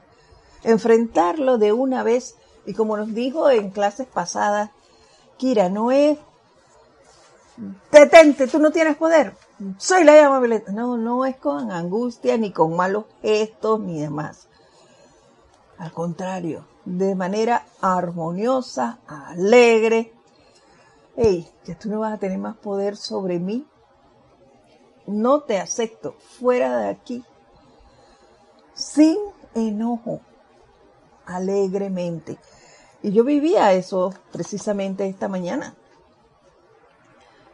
enfrentarlo 0.63 1.57
de 1.57 1.73
una 1.73 2.01
vez 2.01 2.35
y 2.65 2.73
como 2.73 2.95
nos 2.95 3.13
dijo 3.13 3.49
en 3.49 3.71
clases 3.71 4.07
pasadas, 4.07 4.71
Kira, 5.37 5.67
no 5.67 5.91
es 5.91 6.17
detente, 7.91 8.47
tú 8.47 8.59
no 8.59 8.71
tienes 8.71 8.95
poder, 8.95 9.35
soy 9.77 10.05
la 10.05 10.15
llama 10.15 10.39
violeta. 10.39 10.71
No, 10.71 10.97
no 10.97 11.25
es 11.25 11.35
con 11.35 11.71
angustia, 11.71 12.37
ni 12.37 12.51
con 12.51 12.75
malos 12.75 13.05
gestos, 13.21 13.81
ni 13.81 13.99
demás. 13.99 14.47
Al 15.77 15.91
contrario, 15.91 16.65
de 16.85 17.15
manera 17.15 17.65
armoniosa, 17.81 18.99
alegre. 19.07 20.13
Hey, 21.17 21.49
que 21.63 21.75
tú 21.75 21.89
no 21.89 21.99
vas 21.99 22.13
a 22.13 22.17
tener 22.17 22.37
más 22.37 22.55
poder 22.57 22.95
sobre 22.95 23.39
mí. 23.39 23.67
No 25.07 25.41
te 25.41 25.59
acepto 25.59 26.13
fuera 26.13 26.77
de 26.77 26.89
aquí. 26.89 27.23
Sin 28.73 29.17
enojo, 29.53 30.21
alegremente. 31.25 32.37
Y 33.01 33.11
yo 33.11 33.23
vivía 33.23 33.73
eso 33.73 34.13
precisamente 34.31 35.07
esta 35.07 35.27
mañana. 35.27 35.75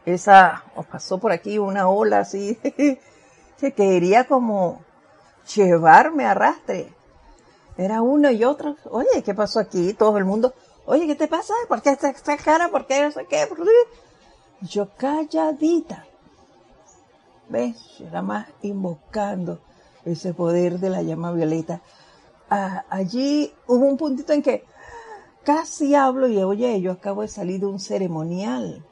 Esa, 0.04 0.64
os 0.74 0.86
pasó 0.86 1.18
por 1.18 1.30
aquí 1.30 1.58
una 1.58 1.88
ola 1.88 2.20
así, 2.20 2.58
que 3.58 3.72
quería 3.72 4.26
como 4.26 4.80
llevarme 5.54 6.24
arrastre 6.24 6.92
era 7.76 8.02
uno 8.02 8.30
y 8.30 8.44
otro. 8.44 8.76
Oye, 8.90 9.22
¿qué 9.24 9.34
pasó 9.34 9.60
aquí? 9.60 9.94
Todo 9.94 10.18
el 10.18 10.24
mundo. 10.24 10.54
Oye, 10.84 11.06
¿qué 11.06 11.14
te 11.14 11.28
pasa? 11.28 11.54
¿Por 11.68 11.82
qué 11.82 11.90
esta, 11.90 12.36
cara? 12.36 12.68
¿Por 12.70 12.86
qué 12.86 13.02
no 13.02 13.10
sé 13.10 13.26
qué? 13.26 13.46
Yo 14.62 14.90
calladita. 14.96 16.06
¿Ves? 17.48 17.76
Yo 17.98 18.06
era 18.06 18.22
más 18.22 18.48
invocando 18.62 19.60
ese 20.04 20.34
poder 20.34 20.78
de 20.78 20.90
la 20.90 21.02
llama 21.02 21.32
violeta. 21.32 21.80
Ah, 22.50 22.84
allí 22.90 23.52
hubo 23.66 23.86
un 23.86 23.96
puntito 23.96 24.32
en 24.32 24.42
que 24.42 24.64
casi 25.44 25.94
hablo 25.94 26.28
y 26.28 26.42
oye, 26.42 26.80
yo 26.80 26.92
acabo 26.92 27.22
de 27.22 27.28
salir 27.28 27.60
de 27.60 27.66
un 27.66 27.80
ceremonial. 27.80 28.84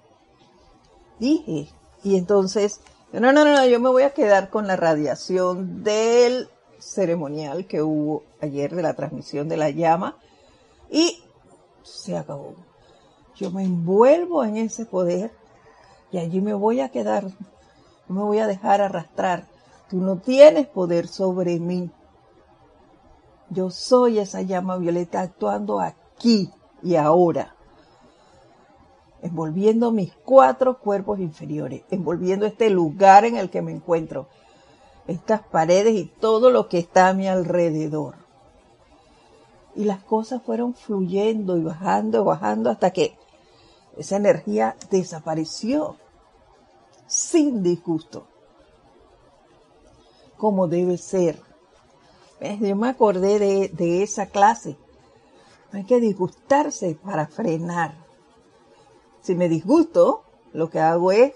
Dije. 1.19 1.69
Y 2.03 2.16
entonces, 2.16 2.81
no, 3.12 3.33
no, 3.33 3.45
no, 3.45 3.66
yo 3.66 3.79
me 3.81 3.90
voy 3.90 4.05
a 4.05 4.14
quedar 4.14 4.49
con 4.49 4.66
la 4.66 4.77
radiación 4.77 5.83
del 5.83 6.49
ceremonial 6.81 7.66
que 7.66 7.83
hubo 7.83 8.25
ayer 8.40 8.75
de 8.75 8.83
la 8.83 8.95
transmisión 8.95 9.49
de 9.49 9.57
la 9.57 9.71
llama 9.71 10.16
y 10.90 11.23
se 11.83 12.16
acabó. 12.16 12.55
Yo 13.37 13.51
me 13.51 13.64
envuelvo 13.64 14.45
en 14.45 14.57
ese 14.57 14.85
poder 14.85 15.33
y 16.11 16.19
allí 16.19 16.40
me 16.40 16.55
voy 16.55 16.81
a 16.81 16.90
quedar, 16.90 17.25
no 18.09 18.14
me 18.14 18.23
voy 18.23 18.38
a 18.38 18.47
dejar 18.47 18.81
arrastrar. 18.81 19.47
Tú 19.88 19.99
no 19.99 20.19
tienes 20.19 20.66
poder 20.66 21.09
sobre 21.09 21.59
mí. 21.59 21.90
Yo 23.49 23.71
soy 23.71 24.19
esa 24.19 24.43
llama 24.43 24.77
violeta 24.77 25.21
actuando 25.21 25.81
aquí 25.81 26.51
y 26.83 26.97
ahora, 26.97 27.55
envolviendo 29.23 29.90
mis 29.90 30.12
cuatro 30.25 30.79
cuerpos 30.79 31.19
inferiores, 31.19 31.83
envolviendo 31.90 32.47
este 32.47 32.71
lugar 32.71 33.25
en 33.25 33.37
el 33.37 33.51
que 33.51 33.62
me 33.62 33.73
encuentro, 33.73 34.29
estas 35.11 35.42
paredes 35.42 35.94
y 35.94 36.05
todo 36.05 36.51
lo 36.51 36.68
que 36.68 36.79
está 36.79 37.09
a 37.09 37.14
mi 37.14 37.29
alrededor. 37.29 38.14
Y 39.75 39.85
las 39.85 40.03
cosas 40.03 40.42
fueron 40.42 40.75
fluyendo 40.75 41.57
y 41.57 41.62
bajando, 41.62 42.25
bajando 42.25 42.70
hasta 42.70 42.90
que 42.90 43.16
esa 43.96 44.16
energía 44.16 44.77
desapareció 44.90 45.96
sin 47.07 47.62
disgusto, 47.62 48.27
como 50.37 50.68
debe 50.68 50.96
ser. 50.96 51.40
Yo 52.61 52.77
me 52.77 52.88
acordé 52.88 53.38
de, 53.38 53.68
de 53.68 54.03
esa 54.03 54.27
clase. 54.27 54.77
Hay 55.73 55.85
que 55.85 56.01
disgustarse 56.01 56.99
para 57.05 57.27
frenar. 57.27 57.94
Si 59.23 59.35
me 59.35 59.49
disgusto, 59.49 60.23
lo 60.53 60.70
que 60.70 60.81
hago 60.81 61.12
es 61.12 61.33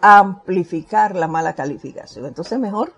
amplificar 0.00 1.16
la 1.16 1.26
mala 1.26 1.54
calificación. 1.54 2.26
Entonces 2.26 2.58
mejor 2.58 2.92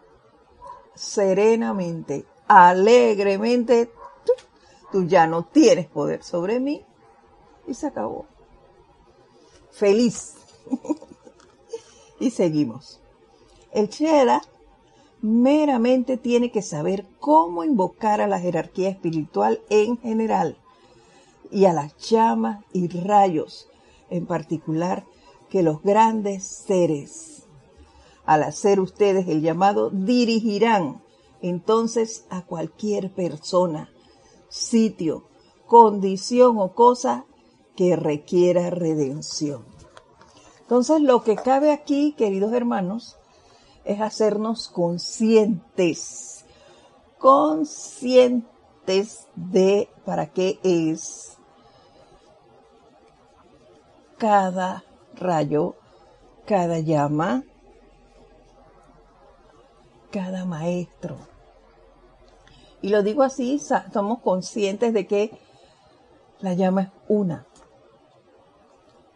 serenamente, 0.95 2.27
alegremente, 2.47 3.91
tú, 4.93 5.05
ya 5.05 5.27
no 5.27 5.45
tienes 5.45 5.87
poder 5.87 6.23
sobre 6.23 6.61
mí 6.61 6.85
y 7.67 7.75
se 7.75 7.87
acabó. 7.87 8.27
Feliz. 9.71 10.35
y 12.21 12.31
seguimos. 12.31 13.01
El 13.73 13.89
Chela 13.89 14.43
meramente 15.23 16.17
tiene 16.17 16.51
que 16.51 16.63
saber 16.63 17.07
cómo 17.19 17.65
invocar 17.65 18.21
a 18.21 18.27
la 18.27 18.41
jerarquía 18.41 18.89
espiritual 18.89 19.61
en 19.69 19.99
general 19.99 20.57
y 21.51 21.67
a 21.67 21.73
las 21.73 21.97
llamas 21.99 22.65
y 22.73 22.89
rayos 22.89 23.69
en 24.09 24.27
particular 24.27 25.05
que 25.49 25.63
los 25.63 25.83
grandes 25.83 26.45
seres, 26.45 27.40
al 28.31 28.45
hacer 28.45 28.79
ustedes 28.79 29.27
el 29.27 29.43
llamado, 29.43 29.91
dirigirán 29.91 31.03
entonces 31.43 32.27
a 32.31 32.47
cualquier 32.47 33.13
persona, 33.13 33.91
sitio, 34.49 35.25
condición 35.67 36.57
o 36.59 36.73
cosa 36.73 37.25
que 37.75 37.97
requiera 37.97 38.71
redención. 38.71 39.65
Entonces 40.61 41.01
lo 41.01 41.25
que 41.25 41.35
cabe 41.35 41.73
aquí, 41.73 42.13
queridos 42.13 42.53
hermanos, 42.53 43.17
es 43.85 44.01
hacernos 44.01 44.69
conscientes, 44.69 46.45
conscientes 47.19 48.47
de 49.35 49.89
para 50.05 50.31
qué 50.31 50.61
es 50.63 51.37
cada 54.19 54.85
rayo, 55.17 55.75
cada 56.47 56.79
llama, 56.79 57.43
cada 60.11 60.45
maestro. 60.45 61.17
Y 62.83 62.89
lo 62.89 63.03
digo 63.03 63.23
así, 63.23 63.61
somos 63.93 64.21
conscientes 64.21 64.95
de 64.95 65.07
que 65.07 65.39
la 66.41 66.55
llama 66.55 66.83
es 66.83 66.89
una. 67.09 67.47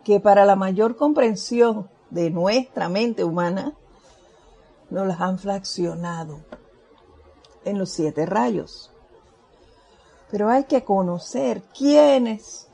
Que 0.04 0.20
para 0.20 0.44
la 0.44 0.56
mayor 0.56 0.96
comprensión 0.96 1.88
de 2.10 2.30
nuestra 2.30 2.88
mente 2.88 3.24
humana, 3.24 3.74
nos 4.90 5.06
las 5.06 5.20
han 5.20 5.38
fraccionado 5.38 6.40
en 7.64 7.78
los 7.78 7.90
siete 7.90 8.26
rayos. 8.26 8.92
Pero 10.30 10.50
hay 10.50 10.64
que 10.64 10.84
conocer 10.84 11.62
quiénes 11.76 12.68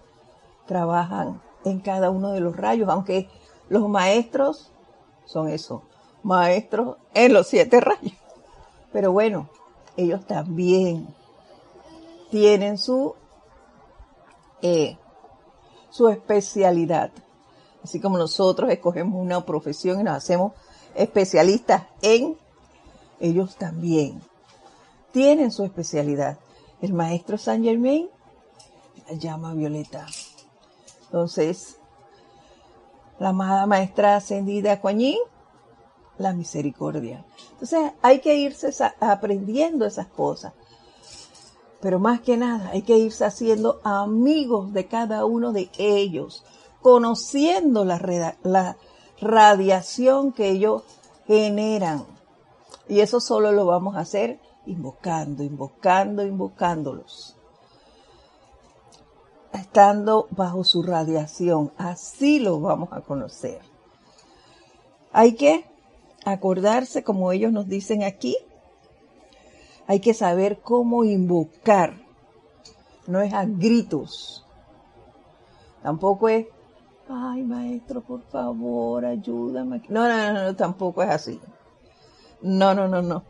trabajan 0.67 1.41
en 1.65 1.81
cada 1.81 2.11
uno 2.11 2.33
de 2.33 2.41
los 2.41 2.57
rayos, 2.57 2.89
aunque 2.89 3.29
los 3.69 3.89
maestros 3.89 4.73
son 5.25 5.49
eso, 5.49 5.83
maestros 6.23 6.97
en 7.15 7.33
los 7.33 7.49
siete 7.49 7.81
rayos. 7.81 8.13
Pero 8.93 9.13
bueno, 9.13 9.49
ellos 9.97 10.27
también 10.27 11.09
tienen 12.31 12.79
su, 12.79 13.15
eh, 14.63 14.97
su 15.91 16.09
especialidad. 16.09 17.11
Así 17.83 18.01
como 18.01 18.19
nosotros 18.19 18.71
escogemos 18.71 19.21
una 19.21 19.45
profesión 19.45 20.01
y 20.01 20.05
nos 20.05 20.17
hacemos 20.17 20.53
especialistas 20.95 21.85
en, 22.03 22.37
ellos 23.21 23.57
también 23.57 24.21
tienen 25.13 25.51
su 25.51 25.65
especialidad. 25.65 26.39
El 26.81 26.93
maestro 26.93 27.39
Saint 27.39 27.65
Germain 27.65 28.09
la 29.09 29.17
llama 29.17 29.55
violeta. 29.55 30.07
Entonces, 31.05 31.79
la 33.19 33.31
amada 33.31 33.67
maestra 33.67 34.17
ascendida 34.17 34.81
Coañín, 34.81 35.19
la 36.21 36.33
misericordia. 36.33 37.25
Entonces, 37.53 37.93
hay 38.03 38.21
que 38.21 38.37
irse 38.37 38.71
aprendiendo 39.01 39.87
esas 39.87 40.07
cosas. 40.07 40.53
Pero 41.81 41.99
más 41.99 42.21
que 42.21 42.37
nada, 42.37 42.71
hay 42.71 42.83
que 42.83 42.99
irse 42.99 43.25
haciendo 43.25 43.81
amigos 43.85 44.73
de 44.73 44.87
cada 44.87 45.25
uno 45.25 45.53
de 45.53 45.71
ellos, 45.79 46.45
conociendo 46.83 47.85
la, 47.85 48.37
la 48.43 48.77
radiación 49.21 50.33
que 50.33 50.51
ellos 50.51 50.83
generan. 51.27 52.05
Y 52.89 53.01
eso 53.01 53.21
solo 53.21 53.51
lo 53.53 53.67
vamos 53.67 53.97
a 53.97 54.01
hacer 54.01 54.41
invocando, 54.67 55.43
invocando, 55.43 56.25
invocándolos 56.25 57.37
estando 59.53 60.29
bajo 60.31 60.65
su 60.65 60.83
radiación. 60.83 61.73
Así 61.77 62.41
lo 62.41 62.61
vamos 62.61 62.91
a 62.93 63.01
conocer. 63.01 63.61
Hay 65.13 65.35
que 65.35 65.65
acordarse, 66.25 67.03
como 67.03 67.33
ellos 67.33 67.53
nos 67.53 67.69
dicen 67.69 68.03
aquí, 68.03 68.37
hay 69.87 70.01
que 70.01 70.15
saber 70.15 70.61
cómo 70.61 71.05
invocar. 71.05 71.95
No 73.07 73.21
es 73.21 73.33
a 73.33 73.45
gritos. 73.45 74.47
Tampoco 75.83 76.29
es, 76.29 76.47
ay 77.09 77.43
maestro, 77.43 78.03
por 78.03 78.23
favor, 78.23 79.05
ayúdame. 79.05 79.83
No, 79.89 80.07
no, 80.09 80.33
no, 80.33 80.45
no, 80.45 80.57
tampoco 80.57 81.03
es 81.03 81.11
así. 81.11 81.41
No, 82.43 82.75
no, 82.75 82.87
no, 82.87 83.03
no. 83.03 83.25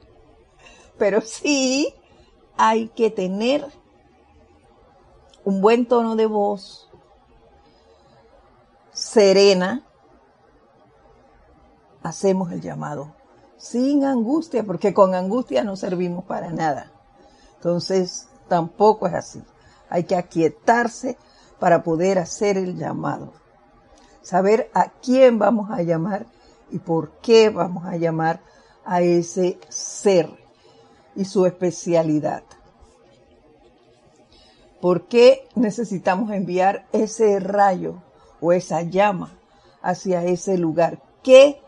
Pero 0.98 1.20
sí 1.20 1.94
hay 2.56 2.88
que 2.88 3.10
tener 3.10 3.66
un 5.44 5.62
buen 5.62 5.86
tono 5.86 6.16
de 6.16 6.26
voz, 6.26 6.90
serena, 8.92 9.82
hacemos 12.02 12.52
el 12.52 12.60
llamado 12.60 13.14
sin 13.60 14.04
angustia, 14.04 14.64
porque 14.64 14.94
con 14.94 15.14
angustia 15.14 15.62
no 15.62 15.76
servimos 15.76 16.24
para 16.24 16.50
nada. 16.50 16.90
Entonces, 17.56 18.26
tampoco 18.48 19.06
es 19.06 19.14
así. 19.14 19.42
Hay 19.90 20.04
que 20.04 20.16
aquietarse 20.16 21.18
para 21.58 21.82
poder 21.82 22.18
hacer 22.18 22.56
el 22.56 22.78
llamado. 22.78 23.34
Saber 24.22 24.70
a 24.72 24.88
quién 24.88 25.38
vamos 25.38 25.70
a 25.70 25.82
llamar 25.82 26.26
y 26.70 26.78
por 26.78 27.10
qué 27.20 27.50
vamos 27.50 27.84
a 27.84 27.96
llamar 27.96 28.40
a 28.84 29.02
ese 29.02 29.58
ser 29.68 30.30
y 31.14 31.26
su 31.26 31.44
especialidad. 31.44 32.42
¿Por 34.80 35.06
qué 35.06 35.46
necesitamos 35.54 36.30
enviar 36.30 36.86
ese 36.92 37.38
rayo 37.40 38.02
o 38.40 38.52
esa 38.52 38.80
llama 38.82 39.38
hacia 39.82 40.24
ese 40.24 40.56
lugar? 40.56 41.02
¿Qué 41.22 41.60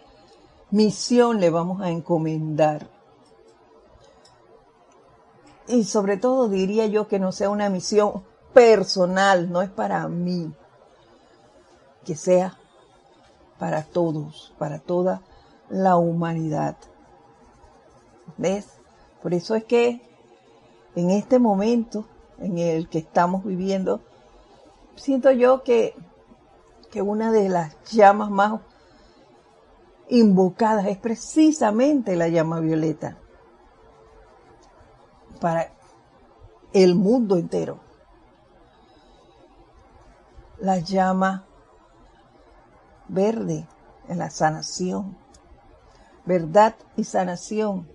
misión 0.72 1.38
le 1.38 1.50
vamos 1.50 1.80
a 1.80 1.90
encomendar? 1.90 2.88
Y 5.68 5.84
sobre 5.84 6.16
todo 6.16 6.48
diría 6.48 6.86
yo 6.86 7.06
que 7.06 7.20
no 7.20 7.30
sea 7.30 7.48
una 7.48 7.68
misión 7.68 8.24
personal, 8.52 9.50
no 9.52 9.62
es 9.62 9.70
para 9.70 10.08
mí, 10.08 10.52
que 12.04 12.16
sea 12.16 12.58
para 13.58 13.84
todos, 13.84 14.52
para 14.58 14.80
toda 14.80 15.22
la 15.68 15.96
humanidad. 15.96 16.76
¿Ves? 18.36 18.66
Por 19.22 19.34
eso 19.34 19.54
es 19.54 19.64
que 19.64 20.02
en 20.96 21.10
este 21.10 21.38
momento 21.38 22.06
en 22.38 22.58
el 22.58 22.88
que 22.88 22.98
estamos 22.98 23.44
viviendo, 23.44 24.00
siento 24.96 25.30
yo 25.30 25.62
que, 25.62 25.94
que 26.90 27.02
una 27.02 27.30
de 27.30 27.48
las 27.48 27.76
llamas 27.90 28.30
más 28.30 28.60
invocadas 30.12 30.86
es 30.88 30.98
precisamente 30.98 32.16
la 32.16 32.28
llama 32.28 32.60
violeta 32.60 33.16
para 35.40 35.72
el 36.74 36.94
mundo 36.94 37.38
entero. 37.38 37.80
La 40.58 40.78
llama 40.80 41.46
verde 43.08 43.66
en 44.06 44.18
la 44.18 44.28
sanación, 44.28 45.16
verdad 46.26 46.74
y 46.94 47.04
sanación, 47.04 47.88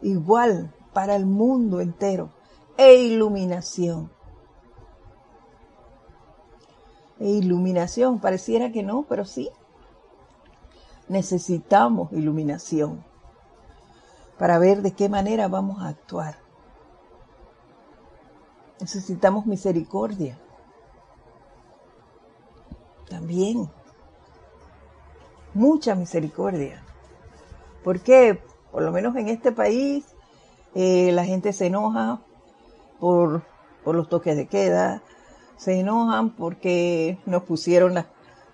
igual 0.00 0.72
para 0.92 1.16
el 1.16 1.26
mundo 1.26 1.80
entero 1.80 2.30
e 2.76 2.94
iluminación. 2.94 4.08
E 7.18 7.28
iluminación, 7.28 8.20
pareciera 8.20 8.70
que 8.70 8.84
no, 8.84 9.02
pero 9.02 9.24
sí. 9.24 9.50
Necesitamos 11.08 12.12
iluminación 12.12 13.04
para 14.38 14.58
ver 14.58 14.82
de 14.82 14.92
qué 14.92 15.08
manera 15.08 15.48
vamos 15.48 15.82
a 15.82 15.88
actuar. 15.88 16.36
Necesitamos 18.80 19.46
misericordia. 19.46 20.38
También. 23.08 23.70
Mucha 25.54 25.94
misericordia. 25.94 26.82
Porque, 27.82 28.42
por 28.70 28.82
lo 28.82 28.92
menos 28.92 29.16
en 29.16 29.28
este 29.28 29.52
país, 29.52 30.04
Eh, 30.74 31.12
la 31.12 31.24
gente 31.24 31.54
se 31.54 31.66
enoja 31.66 32.20
por, 33.00 33.42
por 33.82 33.96
los 33.96 34.06
toques 34.08 34.36
de 34.36 34.46
queda, 34.46 35.02
se 35.56 35.80
enojan 35.80 36.36
porque 36.36 37.18
nos 37.24 37.42
pusieron 37.44 37.94
las, 37.94 38.04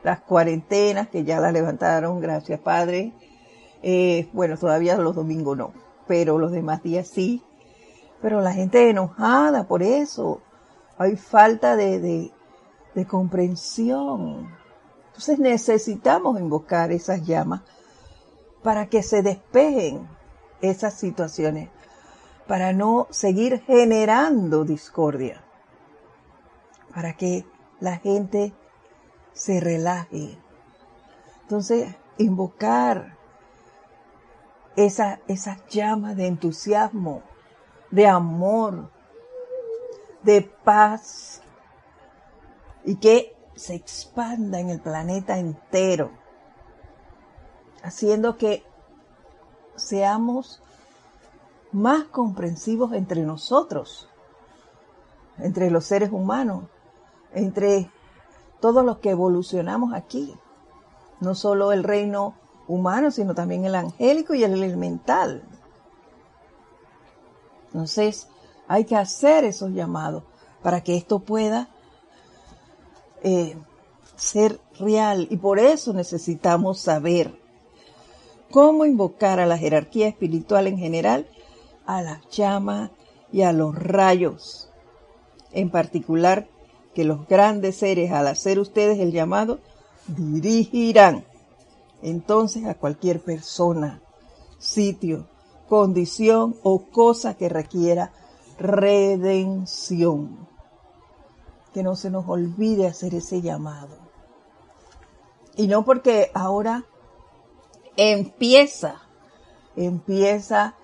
las 0.04 0.20
cuarentenas, 0.20 1.08
que 1.08 1.24
ya 1.24 1.40
las 1.40 1.52
levantaron, 1.52 2.20
gracias 2.20 2.60
Padre. 2.60 3.12
Eh, 3.82 4.28
bueno, 4.32 4.56
todavía 4.56 4.96
los 4.98 5.16
domingos 5.16 5.56
no, 5.56 5.72
pero 6.06 6.38
los 6.38 6.52
demás 6.52 6.82
días 6.82 7.08
sí. 7.08 7.42
Pero 8.22 8.40
la 8.40 8.52
gente 8.52 8.88
enojada 8.88 9.66
por 9.66 9.82
eso. 9.82 10.40
Hay 10.98 11.16
falta 11.16 11.74
de, 11.74 11.98
de, 11.98 12.32
de 12.94 13.06
comprensión. 13.06 14.48
Entonces 15.06 15.38
necesitamos 15.38 16.38
invocar 16.38 16.92
esas 16.92 17.26
llamas 17.26 17.62
para 18.62 18.86
que 18.86 19.02
se 19.02 19.22
despejen 19.22 20.06
esas 20.60 20.94
situaciones, 20.94 21.70
para 22.46 22.72
no 22.72 23.06
seguir 23.10 23.62
generando 23.62 24.64
discordia, 24.64 25.42
para 26.94 27.14
que 27.14 27.44
la 27.80 27.96
gente 27.98 28.52
se 29.34 29.60
relaje. 29.60 30.38
Entonces, 31.42 31.94
invocar 32.16 33.18
esa, 34.76 35.20
esas 35.28 35.66
llamas 35.68 36.16
de 36.16 36.26
entusiasmo, 36.26 37.22
de 37.90 38.06
amor, 38.06 38.90
de 40.22 40.40
paz, 40.40 41.42
y 42.84 42.96
que 42.96 43.36
se 43.54 43.74
expanda 43.74 44.60
en 44.60 44.70
el 44.70 44.80
planeta 44.80 45.38
entero, 45.38 46.10
haciendo 47.82 48.36
que 48.36 48.64
seamos 49.76 50.62
más 51.72 52.04
comprensivos 52.04 52.92
entre 52.92 53.22
nosotros, 53.22 54.08
entre 55.38 55.70
los 55.70 55.84
seres 55.84 56.10
humanos, 56.12 56.64
entre 57.32 57.90
todos 58.64 58.82
los 58.82 58.96
que 58.96 59.10
evolucionamos 59.10 59.92
aquí. 59.92 60.34
No 61.20 61.34
solo 61.34 61.70
el 61.72 61.84
reino 61.84 62.34
humano, 62.66 63.10
sino 63.10 63.34
también 63.34 63.66
el 63.66 63.74
angélico 63.74 64.32
y 64.32 64.42
el 64.42 64.54
elemental. 64.54 65.42
Entonces, 67.66 68.26
hay 68.66 68.86
que 68.86 68.96
hacer 68.96 69.44
esos 69.44 69.72
llamados 69.72 70.22
para 70.62 70.82
que 70.82 70.96
esto 70.96 71.18
pueda 71.18 71.68
eh, 73.22 73.54
ser 74.16 74.58
real. 74.80 75.26
Y 75.28 75.36
por 75.36 75.58
eso 75.58 75.92
necesitamos 75.92 76.80
saber 76.80 77.38
cómo 78.50 78.86
invocar 78.86 79.40
a 79.40 79.46
la 79.46 79.58
jerarquía 79.58 80.08
espiritual 80.08 80.68
en 80.68 80.78
general, 80.78 81.28
a 81.84 82.00
la 82.00 82.22
llama 82.30 82.92
y 83.30 83.42
a 83.42 83.52
los 83.52 83.74
rayos. 83.74 84.70
En 85.52 85.68
particular, 85.68 86.48
que 86.94 87.04
los 87.04 87.26
grandes 87.26 87.76
seres, 87.76 88.12
al 88.12 88.28
hacer 88.28 88.58
ustedes 88.58 88.98
el 88.98 89.12
llamado, 89.12 89.58
dirigirán 90.06 91.24
entonces 92.02 92.66
a 92.66 92.74
cualquier 92.74 93.20
persona, 93.20 94.02
sitio, 94.58 95.26
condición 95.68 96.56
o 96.62 96.86
cosa 96.86 97.34
que 97.34 97.48
requiera 97.48 98.12
redención. 98.58 100.46
Que 101.72 101.82
no 101.82 101.96
se 101.96 102.10
nos 102.10 102.28
olvide 102.28 102.86
hacer 102.86 103.14
ese 103.14 103.42
llamado. 103.42 103.96
Y 105.56 105.66
no 105.66 105.84
porque 105.84 106.30
ahora 106.34 106.84
empieza, 107.96 109.02
empieza 109.76 110.74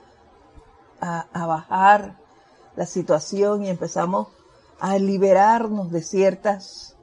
a, 1.00 1.46
bajar 1.46 2.18
la 2.76 2.86
situación 2.86 3.64
y 3.64 3.68
empezamos 3.68 4.28
a 4.80 4.98
liberarnos 4.98 5.90
de 5.90 6.02
ciertas 6.02 6.96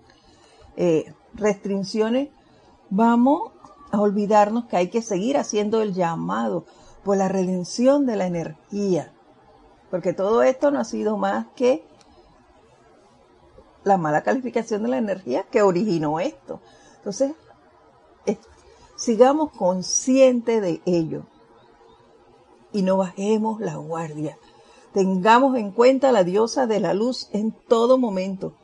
eh, 0.76 1.14
restricciones, 1.34 2.30
vamos 2.90 3.52
a 3.92 4.02
olvidarnos 4.02 4.66
que 4.66 4.78
hay 4.78 4.90
que 4.90 5.02
seguir 5.02 5.38
haciendo 5.38 5.82
el 5.82 5.94
llamado 5.94 6.66
por 7.04 7.18
la 7.18 7.30
redención 7.30 8.06
de 8.06 8.16
la 8.16 8.28
energía. 8.28 9.14
Porque 9.90 10.14
todo 10.14 10.44
esto 10.44 10.72
no 10.72 10.80
ha 10.80 10.86
sido 10.86 11.18
más 11.18 11.48
que 11.56 11.86
la 13.84 13.98
mala 13.98 14.24
calificación 14.24 14.84
de 14.84 14.90
la 14.90 14.98
energía 14.98 15.44
que 15.44 15.62
originó 15.62 16.20
esto. 16.20 16.60
Entonces, 16.98 17.34
sigamos 18.98 19.52
conscientes 19.52 20.62
de 20.62 20.82
ello 20.86 21.24
y 22.74 22.82
no 22.82 22.98
bajemos 22.98 23.62
la 23.62 23.76
guardia. 23.76 24.38
Tengamos 24.98 25.56
en 25.58 25.70
cuenta 25.70 26.10
a 26.10 26.12
la 26.12 26.24
diosa 26.24 26.66
de 26.66 26.80
la 26.80 26.96
luz 26.96 27.30
en 27.32 27.52
todo 27.52 28.00
momento. 28.00 28.56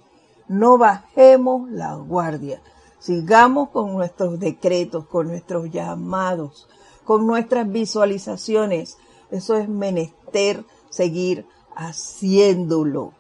No 0.48 0.80
bajemos 0.80 1.70
la 1.70 1.94
guardia. 1.94 2.60
Sigamos 2.98 3.70
con 3.70 3.94
nuestros 3.94 4.40
decretos, 4.40 5.06
con 5.06 5.28
nuestros 5.28 5.70
llamados, 5.70 6.68
con 7.04 7.28
nuestras 7.28 7.72
visualizaciones. 7.72 8.98
Eso 9.30 9.58
es 9.58 9.70
menester 9.70 10.66
seguir 10.90 11.46
haciéndolo. 11.76 13.14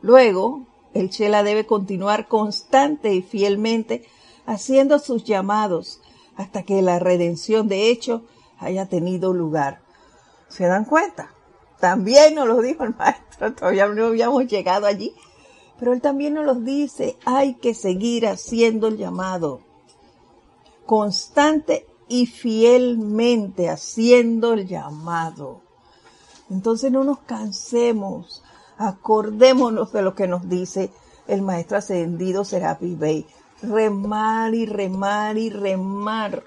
Luego, 0.00 0.66
el 0.94 1.10
Chela 1.10 1.44
debe 1.44 1.64
continuar 1.64 2.26
constante 2.26 3.14
y 3.14 3.22
fielmente 3.22 4.04
haciendo 4.46 4.98
sus 4.98 5.22
llamados 5.22 6.00
hasta 6.34 6.64
que 6.64 6.82
la 6.82 6.98
redención 6.98 7.68
de 7.68 7.90
hecho 7.90 8.24
haya 8.58 8.86
tenido 8.86 9.32
lugar. 9.32 9.80
¿Se 10.48 10.66
dan 10.66 10.84
cuenta? 10.84 11.30
También 11.80 12.34
nos 12.34 12.46
lo 12.46 12.60
dijo 12.60 12.84
el 12.84 12.94
maestro, 12.98 13.54
todavía 13.54 13.86
no 13.86 14.06
habíamos 14.06 14.46
llegado 14.46 14.86
allí, 14.86 15.14
pero 15.78 15.92
él 15.92 16.00
también 16.00 16.34
nos 16.34 16.44
lo 16.44 16.54
dice, 16.54 17.16
hay 17.24 17.54
que 17.54 17.74
seguir 17.74 18.26
haciendo 18.26 18.88
el 18.88 18.96
llamado, 18.96 19.60
constante 20.86 21.86
y 22.08 22.26
fielmente 22.26 23.68
haciendo 23.68 24.54
el 24.54 24.66
llamado. 24.66 25.60
Entonces 26.50 26.90
no 26.90 27.04
nos 27.04 27.20
cansemos, 27.20 28.42
Acordémonos 28.78 29.92
de 29.92 30.02
lo 30.02 30.14
que 30.14 30.28
nos 30.28 30.48
dice 30.48 30.92
el 31.26 31.42
maestro 31.42 31.78
ascendido 31.78 32.44
Serapi 32.44 32.94
Bey. 32.94 33.26
Remar 33.60 34.54
y 34.54 34.66
remar 34.66 35.36
y 35.36 35.50
remar. 35.50 36.44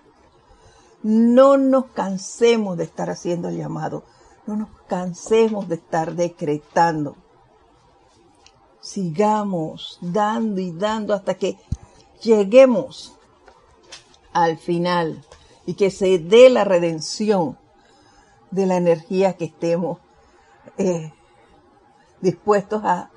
No 1.03 1.57
nos 1.57 1.85
cansemos 1.87 2.77
de 2.77 2.83
estar 2.83 3.09
haciendo 3.09 3.49
el 3.49 3.57
llamado. 3.57 4.03
No 4.45 4.55
nos 4.55 4.69
cansemos 4.87 5.67
de 5.67 5.75
estar 5.75 6.15
decretando. 6.15 7.15
Sigamos 8.79 9.97
dando 10.01 10.59
y 10.59 10.71
dando 10.71 11.13
hasta 11.13 11.35
que 11.35 11.57
lleguemos 12.21 13.15
al 14.33 14.57
final 14.57 15.23
y 15.65 15.75
que 15.75 15.91
se 15.91 16.19
dé 16.19 16.49
la 16.49 16.63
redención 16.63 17.57
de 18.49 18.65
la 18.65 18.77
energía 18.77 19.37
que 19.37 19.45
estemos 19.45 19.99
eh, 20.77 21.13
dispuestos 22.21 22.81
a 22.83 23.11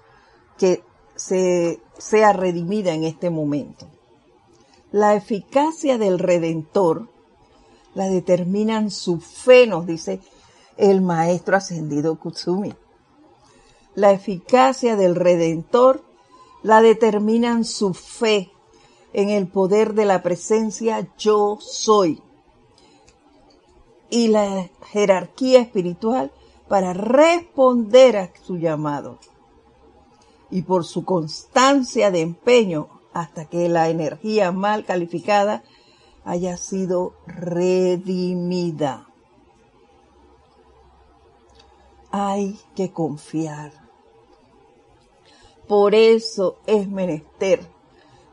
que 0.58 0.82
se 1.16 1.80
sea 1.98 2.32
redimida 2.32 2.92
en 2.92 3.04
este 3.04 3.30
momento. 3.30 3.86
La 4.92 5.14
eficacia 5.14 5.98
del 5.98 6.18
Redentor 6.18 7.08
la 7.94 8.08
determinan 8.08 8.90
su 8.90 9.20
fe, 9.20 9.66
nos 9.66 9.86
dice 9.86 10.20
el 10.76 11.00
maestro 11.00 11.56
ascendido 11.56 12.18
Kutsumi. 12.18 12.74
La 13.94 14.10
eficacia 14.10 14.96
del 14.96 15.14
Redentor 15.14 16.02
la 16.62 16.82
determinan 16.82 17.64
su 17.64 17.94
fe 17.94 18.50
en 19.12 19.30
el 19.30 19.46
poder 19.46 19.94
de 19.94 20.04
la 20.04 20.22
presencia 20.22 21.08
yo 21.16 21.58
soy. 21.60 22.20
Y 24.10 24.28
la 24.28 24.68
jerarquía 24.90 25.60
espiritual 25.60 26.32
para 26.68 26.92
responder 26.92 28.16
a 28.16 28.32
su 28.42 28.56
llamado 28.56 29.18
y 30.50 30.62
por 30.62 30.84
su 30.84 31.04
constancia 31.04 32.10
de 32.10 32.20
empeño 32.20 32.88
hasta 33.12 33.44
que 33.44 33.68
la 33.68 33.88
energía 33.88 34.50
mal 34.52 34.84
calificada 34.84 35.62
haya 36.24 36.56
sido 36.56 37.14
redimida. 37.26 39.06
Hay 42.10 42.60
que 42.74 42.92
confiar. 42.92 43.72
Por 45.66 45.94
eso 45.94 46.58
es 46.66 46.88
menester 46.88 47.66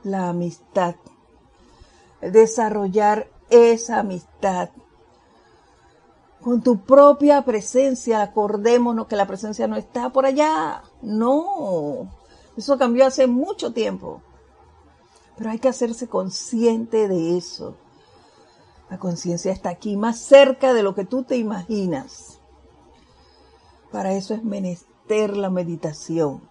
la 0.04 0.30
amistad, 0.30 0.96
desarrollar 2.22 3.28
esa 3.50 4.00
amistad 4.00 4.70
con 6.42 6.62
tu 6.62 6.80
propia 6.82 7.44
presencia. 7.44 8.22
Acordémonos 8.22 9.08
que 9.08 9.16
la 9.16 9.28
presencia 9.28 9.68
no 9.68 9.78
está 9.78 10.10
por 10.10 10.26
allá. 10.26 10.84
No, 11.02 12.10
eso 12.58 12.78
cambió 12.78 13.06
hace 13.06 13.28
mucho 13.28 13.72
tiempo. 13.72 14.22
Pero 15.42 15.50
hay 15.50 15.58
que 15.58 15.70
hacerse 15.70 16.08
consciente 16.08 17.08
de 17.08 17.36
eso. 17.36 17.76
La 18.92 19.00
conciencia 19.00 19.52
está 19.52 19.70
aquí, 19.70 19.98
más 19.98 20.20
cerca 20.20 20.72
de 20.72 20.84
lo 20.84 20.94
que 20.94 21.04
tú 21.04 21.24
te 21.24 21.36
imaginas. 21.36 22.40
Para 23.92 24.14
eso 24.14 24.36
es 24.36 24.44
menester 24.44 25.36
la 25.36 25.50
meditación, 25.50 26.48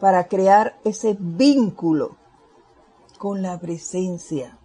para 0.00 0.26
crear 0.26 0.80
ese 0.82 1.16
vínculo 1.16 2.16
con 3.18 3.40
la 3.40 3.56
presencia. 3.60 4.58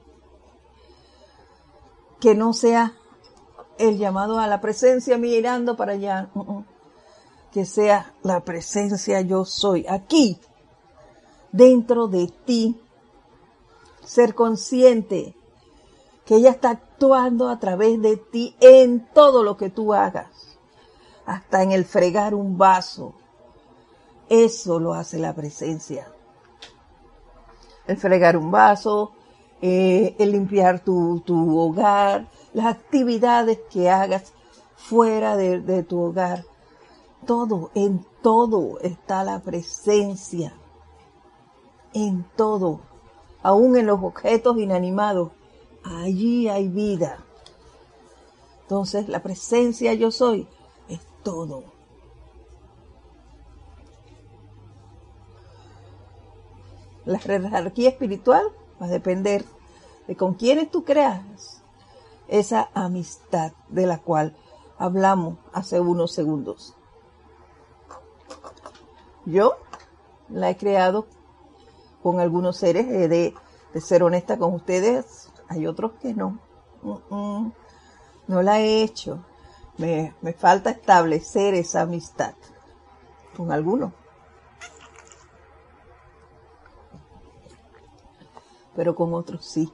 Que 2.20 2.34
no 2.34 2.54
sea 2.54 2.96
el 3.78 4.00
llamado 4.00 4.40
a 4.40 4.48
la 4.48 4.62
presencia 4.62 5.20
mirando 5.20 5.78
para 5.78 5.92
allá, 5.92 6.32
que 7.52 7.66
sea 7.66 8.16
la 8.24 8.40
presencia 8.40 9.22
yo 9.22 9.46
soy, 9.46 9.86
aquí, 9.88 10.40
dentro 11.52 12.08
de 12.08 12.26
ti, 12.46 12.82
ser 14.12 14.36
consciente 14.36 15.34
que 16.26 16.36
ella 16.36 16.50
está 16.50 16.72
actuando 16.72 17.48
a 17.48 17.60
través 17.60 18.02
de 18.02 18.18
ti 18.18 18.58
en 18.60 19.08
todo 19.14 19.42
lo 19.42 19.56
que 19.56 19.70
tú 19.70 19.94
hagas, 19.94 20.28
hasta 21.26 21.64
en 21.64 21.72
el 21.72 21.86
fregar 21.86 22.36
un 22.36 22.58
vaso. 22.58 23.14
Eso 24.28 24.82
lo 24.82 24.94
hace 24.94 25.18
la 25.18 25.34
presencia. 25.34 26.12
El 27.88 27.96
fregar 27.96 28.36
un 28.36 28.52
vaso, 28.52 29.14
eh, 29.62 30.14
el 30.20 30.34
limpiar 30.34 30.82
tu, 30.82 31.22
tu, 31.26 31.58
hogar, 31.58 32.28
las 32.52 32.66
actividades 32.66 33.60
que 33.72 33.90
hagas 33.90 34.34
fuera 34.76 35.38
de, 35.38 35.62
de 35.62 35.84
tu 35.84 36.02
hogar. 36.02 36.44
Todo, 37.26 37.72
en 37.76 38.06
todo 38.22 38.78
está 38.82 39.24
la 39.24 39.40
presencia. 39.40 40.54
En 41.94 42.26
todo. 42.36 42.91
Aún 43.44 43.76
en 43.78 43.88
los 43.88 44.02
objetos 44.04 44.58
inanimados 44.58 45.32
allí 45.84 46.48
hay 46.48 46.68
vida. 46.68 47.24
Entonces 48.64 49.10
la 49.10 49.22
presencia 49.22 49.94
yo 49.94 50.12
soy 50.12 50.48
es 50.88 51.00
todo. 51.24 51.64
La 57.06 57.20
jerarquía 57.20 57.90
espiritual 57.90 58.46
va 58.82 58.86
a 58.86 58.90
depender 58.90 59.44
de 60.08 60.16
con 60.16 60.36
quienes 60.36 60.70
tú 60.70 60.84
creas 60.84 61.64
esa 62.28 62.70
amistad 62.74 63.54
de 63.70 63.88
la 63.88 63.98
cual 63.98 64.36
hablamos 64.78 65.38
hace 65.52 65.80
unos 65.80 66.12
segundos. 66.12 66.76
Yo 69.26 69.58
la 70.30 70.50
he 70.50 70.58
creado 70.58 71.08
con 72.02 72.20
algunos 72.20 72.58
seres, 72.58 72.88
de, 72.88 73.34
de 73.74 73.82
ser 73.82 74.04
honesta 74.04 74.38
con 74.38 74.54
ustedes, 74.54 75.30
hay 75.48 75.68
otros 75.68 75.94
que 76.02 76.14
no. 76.14 76.40
No 78.28 78.42
la 78.42 78.60
he 78.60 78.82
hecho. 78.82 79.24
Me, 79.78 80.14
me 80.22 80.34
falta 80.34 80.72
establecer 80.72 81.54
esa 81.54 81.82
amistad 81.82 82.34
con 83.36 83.52
algunos. 83.52 83.94
Pero 88.76 88.96
con 88.96 89.14
otros 89.14 89.46
sí. 89.46 89.72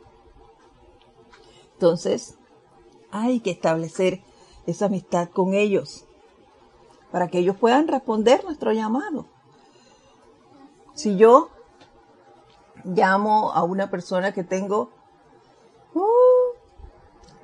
Entonces, 1.73 2.37
hay 3.11 3.39
que 3.39 3.51
establecer 3.51 4.21
esa 4.65 4.87
amistad 4.87 5.29
con 5.29 5.53
ellos 5.53 6.05
para 7.11 7.27
que 7.27 7.39
ellos 7.39 7.55
puedan 7.57 7.87
responder 7.87 8.43
nuestro 8.43 8.71
llamado. 8.73 9.27
Si 10.93 11.15
yo 11.15 11.49
llamo 12.87 13.51
a 13.53 13.63
una 13.63 13.89
persona 13.89 14.33
que 14.33 14.43
tengo 14.43 14.91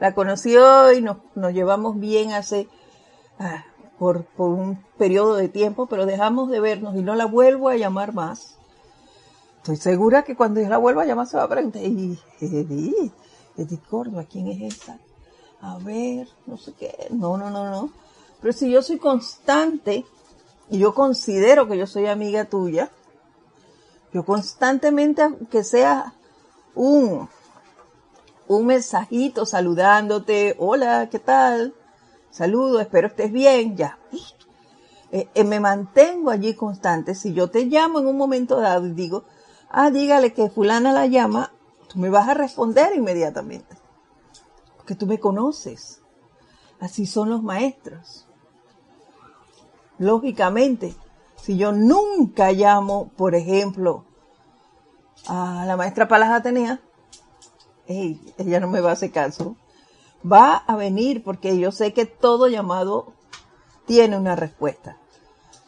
la 0.04 0.14
conocí 0.14 0.58
hoy, 0.58 1.02
nos, 1.02 1.18
nos 1.34 1.54
llevamos 1.54 1.98
bien 1.98 2.34
hace, 2.34 2.68
ah, 3.40 3.64
por, 3.98 4.26
por, 4.26 4.50
un 4.50 4.84
periodo 4.98 5.36
de 5.36 5.48
tiempo, 5.48 5.86
pero 5.86 6.06
dejamos 6.06 6.50
de 6.50 6.60
vernos 6.60 6.96
y 6.98 7.02
no 7.02 7.16
la 7.16 7.26
vuelvo 7.26 7.70
a 7.70 7.78
llamar 7.78 8.14
más. 8.14 8.58
Estoy 9.60 9.78
segura 9.78 10.24
que 10.24 10.36
cuando 10.36 10.60
yo 10.60 10.68
la 10.68 10.78
vuelva 10.78 11.04
a 11.04 11.06
llamar 11.06 11.28
se 11.28 11.38
va 11.38 11.44
a 11.44 11.48
preguntar, 11.48 11.82
y 11.84 12.20
Edith, 12.42 13.14
Edith 13.56 13.88
Córdoba, 13.88 14.26
¿quién 14.30 14.48
es 14.48 14.74
esa? 14.74 15.00
A 15.62 15.78
ver, 15.78 16.28
no 16.48 16.58
sé 16.58 16.74
qué, 16.74 17.08
no, 17.12 17.38
no, 17.38 17.50
no, 17.50 17.70
no. 17.70 17.90
Pero 18.42 18.52
si 18.52 18.70
yo 18.70 18.82
soy 18.82 18.98
constante 18.98 20.04
y 20.70 20.80
yo 20.80 20.94
considero 20.94 21.66
que 21.66 21.78
yo 21.78 21.88
soy 21.88 22.08
amiga 22.08 22.44
tuya, 22.44 22.92
yo 24.14 24.24
constantemente, 24.24 25.24
aunque 25.24 25.64
sea 25.64 26.14
un 26.76 27.28
un 28.48 28.66
mensajito 28.66 29.46
saludándote, 29.46 30.56
hola, 30.60 31.10
¿qué 31.10 31.20
tal? 31.20 31.74
Saludo, 32.30 32.80
espero 32.80 33.08
estés 33.08 33.32
bien, 33.32 33.76
ya. 33.76 33.98
Eh, 35.12 35.30
eh, 35.34 35.44
me 35.44 35.60
mantengo 35.60 36.32
allí 36.32 36.56
constante. 36.56 37.16
Si 37.16 37.34
yo 37.34 37.50
te 37.50 37.66
llamo 37.66 38.00
en 38.00 38.08
un 38.08 38.18
momento 38.18 38.60
dado 38.60 38.88
y 38.88 38.94
digo, 38.94 39.26
ah, 39.70 39.92
dígale 39.92 40.34
que 40.34 40.50
fulana 40.50 40.92
la 40.92 41.06
llama, 41.06 41.52
tú 41.88 42.00
me 42.00 42.10
vas 42.10 42.28
a 42.28 42.34
responder 42.34 42.96
inmediatamente. 42.96 43.78
Porque 44.78 44.96
tú 44.96 45.06
me 45.06 45.20
conoces. 45.20 46.02
Así 46.80 47.06
son 47.06 47.30
los 47.30 47.44
maestros. 47.44 48.28
Lógicamente, 50.00 50.96
si 51.44 51.58
yo 51.58 51.74
nunca 51.74 52.54
llamo, 52.54 53.12
por 53.18 53.36
ejemplo, 53.36 54.06
a 55.28 55.66
la 55.68 55.76
maestra 55.76 56.08
Palas 56.08 56.30
Atenea, 56.30 56.80
ella 57.86 58.62
no 58.62 58.70
me 58.70 58.80
va 58.80 58.92
a 58.92 58.94
hacer 58.94 59.12
caso, 59.12 59.58
va 60.26 60.56
a 60.56 60.78
venir 60.78 61.22
porque 61.22 61.60
yo 61.60 61.74
sé 61.74 61.92
que 61.92 62.06
todo 62.06 62.48
llamado 62.48 63.12
tiene 63.86 64.18
una 64.18 64.38
respuesta. 64.38 64.98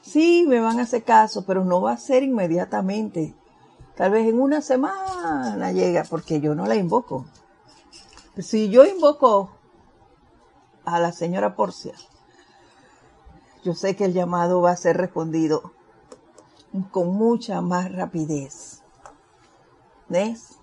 Sí, 0.01 0.45
me 0.47 0.61
van 0.61 0.79
a 0.79 0.83
hacer 0.83 1.03
caso, 1.03 1.45
pero 1.45 1.65
no 1.65 1.81
va 1.81 1.91
a 1.91 1.97
ser 1.97 2.23
inmediatamente. 2.23 3.35
Tal 3.97 4.11
vez 4.11 4.29
en 4.29 4.39
una 4.39 4.61
semana 4.61 5.73
llega, 5.73 6.05
porque 6.09 6.39
yo 6.39 6.55
no 6.55 6.67
la 6.67 6.75
invoco. 6.75 7.25
Si 8.37 8.69
yo 8.69 8.85
invoco 8.85 9.49
a 10.85 11.01
la 11.01 11.11
señora 11.11 11.57
Porcia, 11.57 11.95
yo 13.65 13.73
sé 13.73 13.95
que 13.95 14.05
el 14.05 14.13
llamado 14.13 14.61
va 14.61 14.69
a 14.71 14.77
ser 14.77 14.95
respondido 14.95 15.71
con 16.91 17.15
mucha 17.15 17.61
más 17.61 17.91
rapidez. 17.91 18.83
¿Ves? 20.07 20.59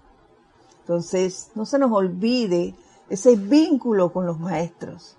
Entonces, 0.79 1.51
no 1.57 1.67
se 1.67 1.81
nos 1.81 1.91
olvide 1.91 2.77
ese 3.09 3.35
vínculo 3.35 4.13
con 4.13 4.25
los 4.25 4.39
maestros, 4.39 5.17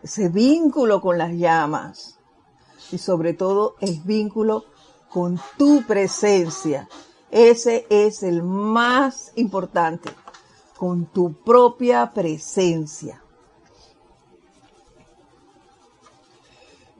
ese 0.00 0.28
vínculo 0.28 1.00
con 1.00 1.18
las 1.18 1.32
llamas 1.32 2.20
y 2.92 2.98
sobre 2.98 3.34
todo 3.34 3.74
el 3.80 4.00
vínculo 4.02 4.66
con 5.08 5.40
tu 5.58 5.82
presencia. 5.82 6.88
Ese 7.32 7.84
es 7.90 8.22
el 8.22 8.44
más 8.44 9.32
importante, 9.34 10.08
con 10.76 11.06
tu 11.06 11.32
propia 11.32 12.12
presencia. 12.12 13.23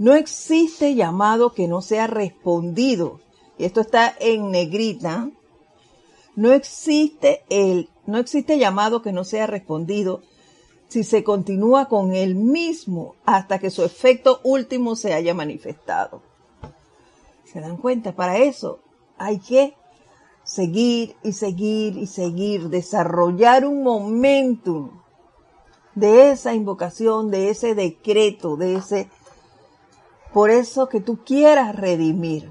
No 0.04 0.12
existe 0.12 0.94
llamado 0.94 1.54
que 1.54 1.66
no 1.66 1.80
sea 1.80 2.06
respondido. 2.06 3.20
Y 3.56 3.64
esto 3.64 3.80
está 3.80 4.14
en 4.20 4.50
negrita. 4.50 5.30
No 6.36 6.52
existe 6.52 7.42
el 7.48 7.88
no 8.04 8.18
existe 8.18 8.58
llamado 8.58 9.00
que 9.00 9.12
no 9.12 9.24
sea 9.24 9.46
respondido 9.46 10.20
si 10.88 11.04
se 11.04 11.24
continúa 11.24 11.88
con 11.88 12.14
el 12.14 12.34
mismo 12.34 13.14
hasta 13.24 13.58
que 13.58 13.70
su 13.70 13.82
efecto 13.82 14.40
último 14.44 14.94
se 14.94 15.14
haya 15.14 15.32
manifestado. 15.32 16.20
¿Se 17.46 17.62
dan 17.62 17.78
cuenta? 17.78 18.12
Para 18.12 18.36
eso 18.36 18.80
hay 19.16 19.38
que 19.38 19.74
seguir 20.42 21.16
y 21.22 21.32
seguir 21.32 21.96
y 21.96 22.08
seguir, 22.08 22.68
desarrollar 22.68 23.64
un 23.64 23.82
momentum 23.82 25.00
de 25.94 26.30
esa 26.30 26.52
invocación, 26.52 27.30
de 27.30 27.48
ese 27.48 27.74
decreto, 27.74 28.58
de 28.58 28.74
ese... 28.74 29.08
Por 30.34 30.50
eso 30.50 30.88
que 30.88 31.00
tú 31.00 31.20
quieras 31.24 31.76
redimir. 31.76 32.50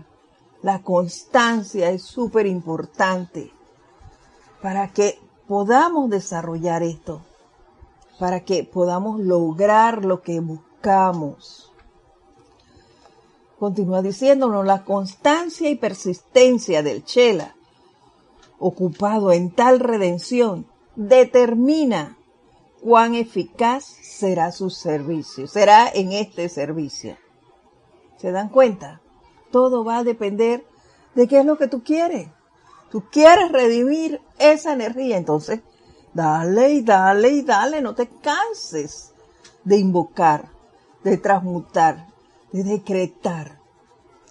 La 0.62 0.82
constancia 0.82 1.90
es 1.90 2.04
súper 2.04 2.46
importante 2.46 3.52
para 4.62 4.94
que 4.94 5.20
podamos 5.50 6.10
desarrollar 6.10 6.82
esto, 6.82 7.22
para 8.18 8.46
que 8.46 8.64
podamos 8.64 9.20
lograr 9.20 10.06
lo 10.06 10.22
que 10.22 10.40
buscamos. 10.40 11.74
Continúa 13.60 14.02
diciéndonos 14.02 14.66
la 14.66 14.86
constancia 14.86 15.70
y 15.70 15.76
persistencia 15.76 16.84
del 16.84 17.04
Chela, 17.04 17.58
ocupado 18.60 19.34
en 19.34 19.52
tal 19.52 19.82
redención, 19.82 20.66
determina 20.96 22.18
cuán 22.82 23.16
eficaz 23.16 23.84
será 23.84 24.54
su 24.54 24.70
servicio, 24.70 25.48
será 25.48 25.90
en 25.94 26.14
este 26.14 26.48
servicio. 26.48 27.18
¿Se 28.24 28.32
dan 28.32 28.48
cuenta? 28.48 29.02
Todo 29.52 29.84
va 29.84 29.98
a 29.98 30.04
depender 30.06 30.66
de 31.14 31.28
qué 31.28 31.42
es 31.42 31.46
lo 31.46 31.58
que 31.58 31.68
tú 31.68 31.84
quieres. 31.84 32.30
Tú 32.90 33.04
quieres 33.12 33.52
redimir 33.52 34.22
esa 34.40 34.72
energía, 34.72 35.18
entonces 35.18 35.60
Dale 36.14 36.70
y 36.70 36.82
dale 36.84 37.30
y 37.30 37.42
dale, 37.42 37.82
no 37.82 37.96
te 37.96 38.08
canses 38.08 39.14
de 39.66 39.78
invocar, 39.78 40.46
de 41.04 41.18
transmutar, 41.18 42.06
de 42.54 42.64
decretar, 42.64 43.60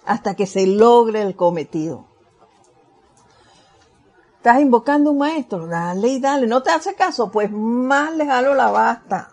hasta 0.05 0.33
que 0.33 0.47
se 0.47 0.65
logre 0.65 1.21
el 1.21 1.35
cometido. 1.35 2.05
Estás 4.37 4.59
invocando 4.59 5.11
un 5.11 5.19
maestro, 5.19 5.67
dale 5.67 6.07
y 6.07 6.19
dale, 6.19 6.47
no 6.47 6.63
te 6.63 6.71
hace 6.71 6.95
caso, 6.95 7.29
pues 7.29 7.51
más 7.51 8.15
le 8.15 8.25
jalo 8.25 8.55
la 8.55 8.71
basta 8.71 9.29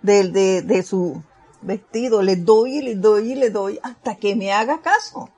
de, 0.00 0.28
de, 0.28 0.62
de 0.62 0.82
su 0.82 1.22
vestido, 1.62 2.22
le 2.22 2.36
doy 2.36 2.78
y 2.78 2.82
le 2.82 2.94
doy 2.96 3.32
y 3.32 3.34
le 3.34 3.50
doy 3.50 3.80
hasta 3.82 4.16
que 4.16 4.36
me 4.36 4.52
haga 4.52 4.80
caso. 4.80 5.28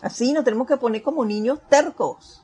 Así 0.00 0.32
nos 0.32 0.44
tenemos 0.44 0.66
que 0.66 0.76
poner 0.76 1.02
como 1.02 1.24
niños 1.24 1.60
tercos. 1.68 2.42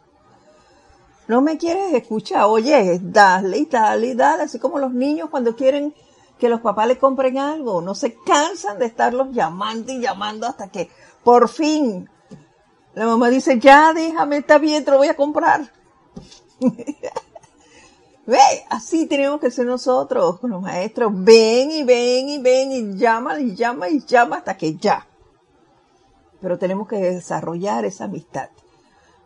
No 1.26 1.42
me 1.42 1.58
quieres 1.58 1.92
escuchar, 1.92 2.44
oye, 2.44 3.00
dale 3.02 3.58
y 3.58 3.66
dale 3.66 4.06
y 4.08 4.14
dale, 4.14 4.44
así 4.44 4.58
como 4.58 4.78
los 4.78 4.92
niños 4.92 5.28
cuando 5.30 5.54
quieren 5.54 5.94
que 6.38 6.48
los 6.48 6.60
papás 6.60 6.86
le 6.86 6.98
compren 6.98 7.36
algo, 7.38 7.82
no 7.82 7.94
se 7.94 8.14
cansan 8.14 8.78
de 8.78 8.86
estarlos 8.86 9.28
llamando 9.32 9.92
y 9.92 10.00
llamando 10.00 10.46
hasta 10.46 10.68
que 10.68 10.88
por 11.24 11.48
fin 11.48 12.08
la 12.94 13.06
mamá 13.06 13.28
dice, 13.28 13.58
ya 13.58 13.92
déjame, 13.92 14.38
está 14.38 14.58
bien, 14.58 14.84
te 14.84 14.90
lo 14.90 14.98
voy 14.98 15.08
a 15.08 15.16
comprar. 15.16 15.70
Ve, 18.28 18.66
así 18.68 19.06
tenemos 19.06 19.40
que 19.40 19.50
ser 19.50 19.64
nosotros, 19.64 20.38
los 20.42 20.60
maestros. 20.60 21.10
Ven 21.14 21.72
y 21.72 21.82
ven 21.82 22.28
y 22.28 22.38
ven 22.38 22.72
y 22.72 22.98
llama 22.98 23.40
y 23.40 23.54
llama 23.54 23.88
y 23.88 24.04
llama 24.04 24.36
hasta 24.36 24.54
que 24.54 24.74
ya. 24.76 25.06
Pero 26.38 26.58
tenemos 26.58 26.86
que 26.88 26.96
desarrollar 26.96 27.86
esa 27.86 28.04
amistad 28.04 28.50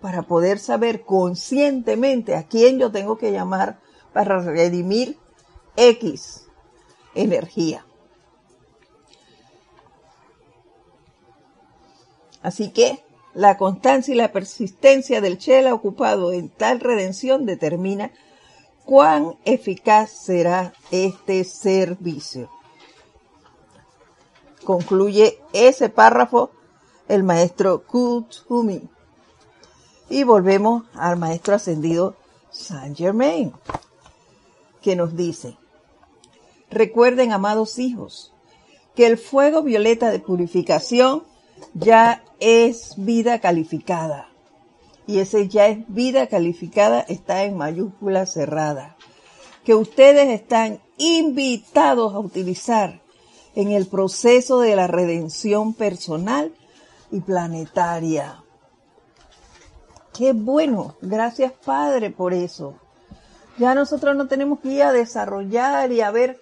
para 0.00 0.22
poder 0.22 0.60
saber 0.60 1.02
conscientemente 1.04 2.36
a 2.36 2.44
quién 2.44 2.78
yo 2.78 2.92
tengo 2.92 3.18
que 3.18 3.32
llamar 3.32 3.80
para 4.12 4.38
redimir 4.38 5.18
X 5.74 6.46
energía. 7.16 7.84
Así 12.40 12.70
que 12.70 13.02
la 13.34 13.56
constancia 13.56 14.14
y 14.14 14.16
la 14.16 14.30
persistencia 14.30 15.20
del 15.20 15.38
Chela 15.38 15.74
ocupado 15.74 16.32
en 16.32 16.50
tal 16.50 16.78
redención 16.78 17.46
determina 17.46 18.12
cuán 18.84 19.36
eficaz 19.44 20.10
será 20.10 20.72
este 20.90 21.44
servicio. 21.44 22.50
Concluye 24.64 25.38
ese 25.52 25.88
párrafo 25.88 26.50
el 27.08 27.22
maestro 27.22 27.84
Kutumi. 27.84 28.88
Y 30.08 30.24
volvemos 30.24 30.84
al 30.94 31.16
maestro 31.18 31.54
ascendido 31.54 32.16
Saint 32.50 32.96
Germain, 32.96 33.52
que 34.82 34.94
nos 34.94 35.16
dice, 35.16 35.56
recuerden, 36.70 37.32
amados 37.32 37.78
hijos, 37.78 38.32
que 38.94 39.06
el 39.06 39.16
fuego 39.16 39.62
violeta 39.62 40.10
de 40.10 40.18
purificación 40.18 41.24
ya 41.72 42.24
es 42.40 42.94
vida 42.98 43.40
calificada 43.40 44.31
y 45.06 45.18
ese 45.18 45.48
ya 45.48 45.68
es 45.68 45.78
vida 45.88 46.26
calificada 46.28 47.00
está 47.00 47.44
en 47.44 47.56
mayúscula 47.56 48.26
cerrada, 48.26 48.96
que 49.64 49.74
ustedes 49.74 50.28
están 50.28 50.80
invitados 50.98 52.14
a 52.14 52.18
utilizar 52.18 53.00
en 53.54 53.70
el 53.70 53.86
proceso 53.86 54.60
de 54.60 54.76
la 54.76 54.86
redención 54.86 55.74
personal 55.74 56.52
y 57.10 57.20
planetaria. 57.20 58.42
Qué 60.16 60.32
bueno, 60.32 60.96
gracias 61.00 61.52
Padre 61.64 62.10
por 62.10 62.34
eso. 62.34 62.74
Ya 63.58 63.74
nosotros 63.74 64.16
no 64.16 64.28
tenemos 64.28 64.60
que 64.60 64.68
ir 64.68 64.82
a 64.82 64.92
desarrollar 64.92 65.92
y 65.92 66.00
a 66.00 66.10
ver 66.10 66.40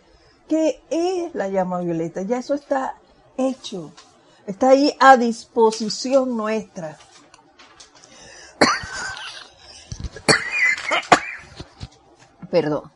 qué 0.48 0.80
es 0.90 1.34
la 1.34 1.48
llama 1.48 1.80
violeta, 1.80 2.22
ya 2.22 2.38
eso 2.38 2.54
está 2.54 2.96
hecho, 3.36 3.92
está 4.46 4.70
ahí 4.70 4.94
a 4.98 5.16
disposición 5.16 6.36
nuestra. 6.36 6.98
Perdón. 12.50 12.90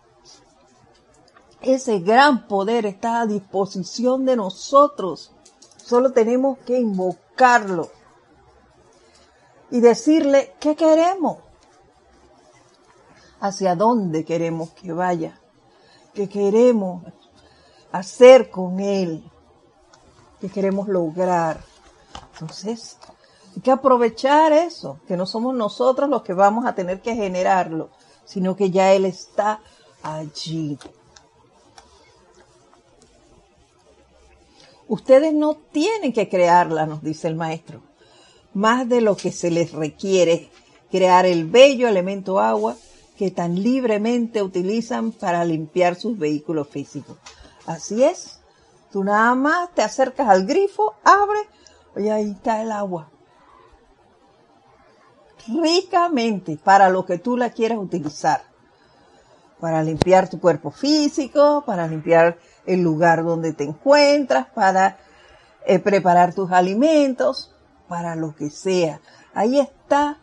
Ese 1.60 2.00
gran 2.00 2.46
poder 2.46 2.84
está 2.84 3.22
a 3.22 3.26
disposición 3.26 4.26
de 4.26 4.36
nosotros. 4.36 5.32
Solo 5.76 6.12
tenemos 6.12 6.58
que 6.58 6.78
invocarlo 6.78 7.90
y 9.70 9.80
decirle 9.80 10.54
qué 10.60 10.76
queremos, 10.76 11.38
hacia 13.40 13.74
dónde 13.74 14.24
queremos 14.24 14.70
que 14.70 14.92
vaya, 14.92 15.40
qué 16.12 16.28
queremos 16.28 17.02
hacer 17.92 18.50
con 18.50 18.80
él, 18.80 19.24
qué 20.40 20.48
queremos 20.48 20.88
lograr. 20.88 21.60
Entonces, 22.32 22.98
hay 23.54 23.62
que 23.62 23.70
aprovechar 23.70 24.52
eso, 24.52 24.98
que 25.06 25.16
no 25.16 25.26
somos 25.26 25.54
nosotros 25.54 26.08
los 26.08 26.22
que 26.22 26.34
vamos 26.34 26.66
a 26.66 26.74
tener 26.74 27.00
que 27.00 27.14
generarlo, 27.14 27.90
sino 28.24 28.56
que 28.56 28.70
ya 28.70 28.92
Él 28.92 29.04
está 29.04 29.60
allí. 30.02 30.78
Ustedes 34.86 35.32
no 35.32 35.54
tienen 35.54 36.12
que 36.12 36.28
crearla, 36.28 36.86
nos 36.86 37.02
dice 37.02 37.28
el 37.28 37.36
maestro, 37.36 37.80
más 38.52 38.88
de 38.88 39.00
lo 39.00 39.16
que 39.16 39.32
se 39.32 39.50
les 39.50 39.72
requiere 39.72 40.50
crear 40.90 41.26
el 41.26 41.46
bello 41.46 41.88
elemento 41.88 42.38
agua 42.38 42.76
que 43.16 43.30
tan 43.30 43.62
libremente 43.62 44.42
utilizan 44.42 45.12
para 45.12 45.44
limpiar 45.44 45.96
sus 45.96 46.18
vehículos 46.18 46.68
físicos. 46.68 47.16
Así 47.66 48.04
es, 48.04 48.40
tú 48.92 49.02
nada 49.04 49.34
más 49.34 49.72
te 49.74 49.82
acercas 49.82 50.28
al 50.28 50.46
grifo, 50.46 50.94
abre 51.02 51.40
y 51.96 52.08
ahí 52.08 52.32
está 52.32 52.60
el 52.60 52.70
agua 52.70 53.08
ricamente 55.48 56.58
para 56.62 56.88
lo 56.88 57.04
que 57.04 57.18
tú 57.18 57.36
la 57.36 57.50
quieras 57.50 57.78
utilizar. 57.78 58.42
Para 59.60 59.82
limpiar 59.82 60.28
tu 60.28 60.40
cuerpo 60.40 60.70
físico, 60.70 61.62
para 61.64 61.86
limpiar 61.86 62.38
el 62.66 62.82
lugar 62.82 63.24
donde 63.24 63.52
te 63.52 63.64
encuentras, 63.64 64.46
para 64.48 64.98
eh, 65.64 65.78
preparar 65.78 66.34
tus 66.34 66.50
alimentos, 66.50 67.54
para 67.88 68.16
lo 68.16 68.34
que 68.34 68.50
sea. 68.50 69.00
Ahí 69.32 69.58
está 69.58 70.18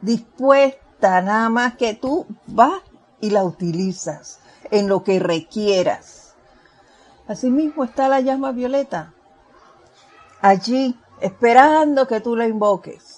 dispuesta 0.00 1.20
nada 1.22 1.48
más 1.48 1.76
que 1.76 1.94
tú 1.94 2.26
vas 2.46 2.82
y 3.20 3.30
la 3.30 3.44
utilizas 3.44 4.40
en 4.70 4.88
lo 4.88 5.02
que 5.02 5.18
requieras. 5.18 6.34
Asimismo 7.26 7.84
está 7.84 8.08
la 8.08 8.20
llama 8.20 8.52
violeta, 8.52 9.12
allí 10.40 10.98
esperando 11.20 12.06
que 12.06 12.20
tú 12.20 12.36
la 12.36 12.46
invoques 12.46 13.17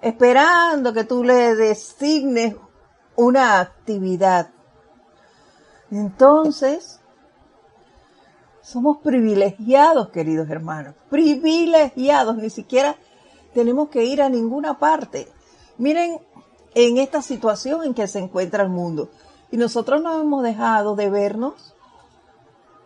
esperando 0.00 0.92
que 0.92 1.04
tú 1.04 1.24
le 1.24 1.54
designes 1.54 2.56
una 3.16 3.60
actividad. 3.60 4.50
Entonces, 5.90 7.00
somos 8.62 8.98
privilegiados, 8.98 10.10
queridos 10.10 10.48
hermanos, 10.50 10.94
privilegiados, 11.08 12.36
ni 12.36 12.50
siquiera 12.50 12.96
tenemos 13.54 13.88
que 13.88 14.04
ir 14.04 14.20
a 14.22 14.28
ninguna 14.28 14.78
parte. 14.78 15.28
Miren 15.78 16.20
en 16.74 16.98
esta 16.98 17.22
situación 17.22 17.84
en 17.84 17.94
que 17.94 18.06
se 18.06 18.18
encuentra 18.18 18.62
el 18.62 18.68
mundo. 18.68 19.10
Y 19.50 19.56
nosotros 19.56 20.02
no 20.02 20.20
hemos 20.20 20.42
dejado 20.42 20.94
de 20.94 21.08
vernos. 21.08 21.74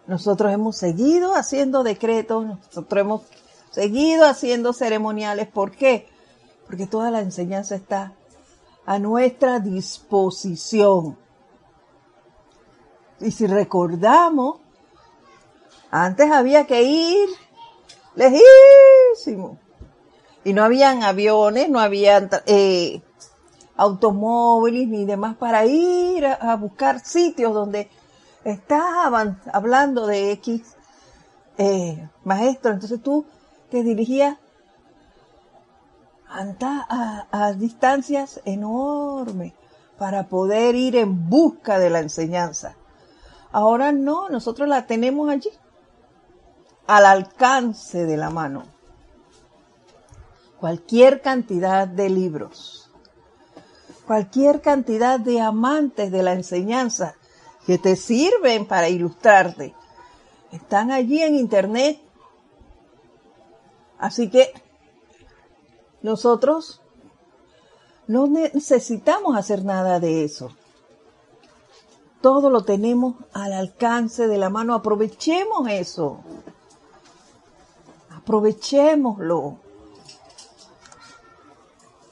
Nosotros 0.07 0.53
hemos 0.53 0.77
seguido 0.77 1.35
haciendo 1.35 1.83
decretos, 1.83 2.47
nosotros 2.47 3.01
hemos 3.01 3.23
seguido 3.71 4.27
haciendo 4.27 4.73
ceremoniales. 4.73 5.49
¿Por 5.49 5.73
qué? 5.73 6.09
Porque 6.73 6.87
toda 6.87 7.11
la 7.11 7.21
enseñanza 7.21 7.75
está 7.75 8.15
a 8.87 8.99
nuestra 8.99 9.61
disposición. 9.61 11.19
Y 13.21 13.31
si 13.31 13.47
recordamos, 13.47 14.57
antes 15.91 16.33
había 16.33 16.67
que 16.67 16.83
ir 16.83 17.29
lejísimo. 18.15 19.59
Y 20.45 20.55
no 20.55 20.65
habían 20.65 21.03
aviones, 21.03 21.69
no 21.69 21.79
habían 21.79 22.31
eh, 22.47 23.03
automóviles 23.77 24.89
ni 24.89 25.05
demás 25.05 25.37
para 25.37 25.67
ir 25.67 26.25
a, 26.25 26.57
buscar 26.57 27.01
sitios 27.01 27.53
donde 27.53 27.91
estaban 28.45 29.43
hablando 29.53 30.07
de 30.07 30.33
X 30.33 30.75
eh, 31.59 32.09
maestro. 32.25 32.73
Entonces 32.73 33.03
tú 33.03 33.27
te 33.69 33.83
dirigías 33.83 34.39
a, 36.35 37.27
a 37.31 37.53
distancias 37.53 38.41
enormes 38.45 39.53
para 39.99 40.29
poder 40.29 40.75
ir 40.75 40.97
en 40.97 41.29
busca 41.29 41.79
de 41.79 41.91
la 41.91 42.01
enseñanza. 42.01 42.75
Ahora 43.53 43.93
no, 43.93 44.29
nosotros 44.31 44.69
la 44.69 44.87
tenemos 44.87 45.29
allí, 45.29 45.51
al 46.87 47.07
alcance 47.07 48.05
de 48.05 48.17
la 48.17 48.31
mano. 48.31 48.65
Cualquier 50.59 51.21
cantidad 51.23 51.87
de 51.87 52.09
libros. 52.09 52.91
cualquier 54.07 54.61
cantidad 54.61 55.19
de 55.21 55.41
amantes 55.41 56.11
de 56.11 56.23
la 56.23 56.33
enseñanza 56.33 57.15
que 57.67 57.79
te 57.79 57.97
sirven 57.97 58.67
para 58.67 58.89
ilustrarte. 58.89 59.75
Están 60.51 60.91
allí 60.91 61.23
en 61.23 61.37
internet. 61.37 62.01
Así 63.99 64.29
que 64.29 64.53
nosotros 66.03 66.83
no 68.07 68.27
necesitamos 68.27 69.37
hacer 69.37 69.65
nada 69.65 70.01
de 70.01 70.25
eso. 70.25 70.51
Todo 72.21 72.51
lo 72.51 72.65
tenemos 72.65 73.17
al 73.33 73.53
alcance 73.53 74.29
de 74.29 74.39
la 74.39 74.49
mano. 74.49 74.75
Aprovechemos 74.75 75.69
eso. 75.69 76.21
Aprovechémoslo. 78.11 79.59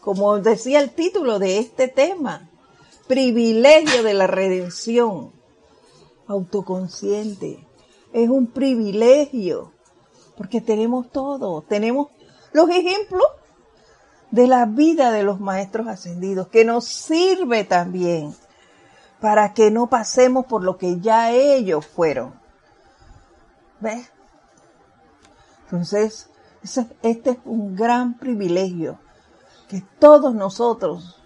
Como 0.00 0.38
decía 0.38 0.80
el 0.80 0.90
título 0.90 1.38
de 1.38 1.58
este 1.58 1.86
tema, 1.86 2.48
privilegio 3.06 4.02
de 4.02 4.14
la 4.14 4.26
redención. 4.26 5.32
Autoconsciente. 6.26 7.66
Es 8.12 8.28
un 8.28 8.46
privilegio. 8.46 9.72
Porque 10.36 10.60
tenemos 10.60 11.10
todo. 11.10 11.62
Tenemos 11.62 12.08
los 12.52 12.68
ejemplos 12.70 13.24
de 14.30 14.46
la 14.46 14.66
vida 14.66 15.10
de 15.10 15.22
los 15.22 15.40
maestros 15.40 15.88
ascendidos, 15.88 16.48
que 16.48 16.64
nos 16.64 16.86
sirve 16.86 17.64
también 17.64 18.34
para 19.20 19.52
que 19.52 19.70
no 19.70 19.88
pasemos 19.88 20.46
por 20.46 20.62
lo 20.62 20.78
que 20.78 21.00
ya 21.00 21.32
ellos 21.32 21.86
fueron. 21.86 22.34
¿Ves? 23.80 24.10
Entonces, 25.64 26.28
este 27.02 27.30
es 27.30 27.38
un 27.44 27.76
gran 27.76 28.18
privilegio 28.18 28.98
que 29.68 29.82
todos 29.98 30.34
nosotros 30.34 31.16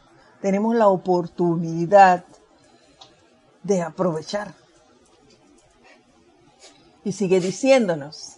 tenemos 0.41 0.75
la 0.75 0.89
oportunidad 0.89 2.25
de 3.63 3.83
aprovechar. 3.83 4.55
Y 7.03 7.13
sigue 7.13 7.41
diciéndonos, 7.41 8.37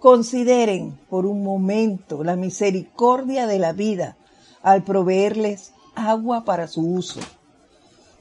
consideren 0.00 0.98
por 1.08 1.26
un 1.26 1.44
momento 1.44 2.24
la 2.24 2.34
misericordia 2.34 3.46
de 3.46 3.60
la 3.60 3.72
vida 3.72 4.16
al 4.62 4.82
proveerles 4.82 5.72
agua 5.94 6.44
para 6.44 6.66
su 6.66 6.80
uso 6.80 7.20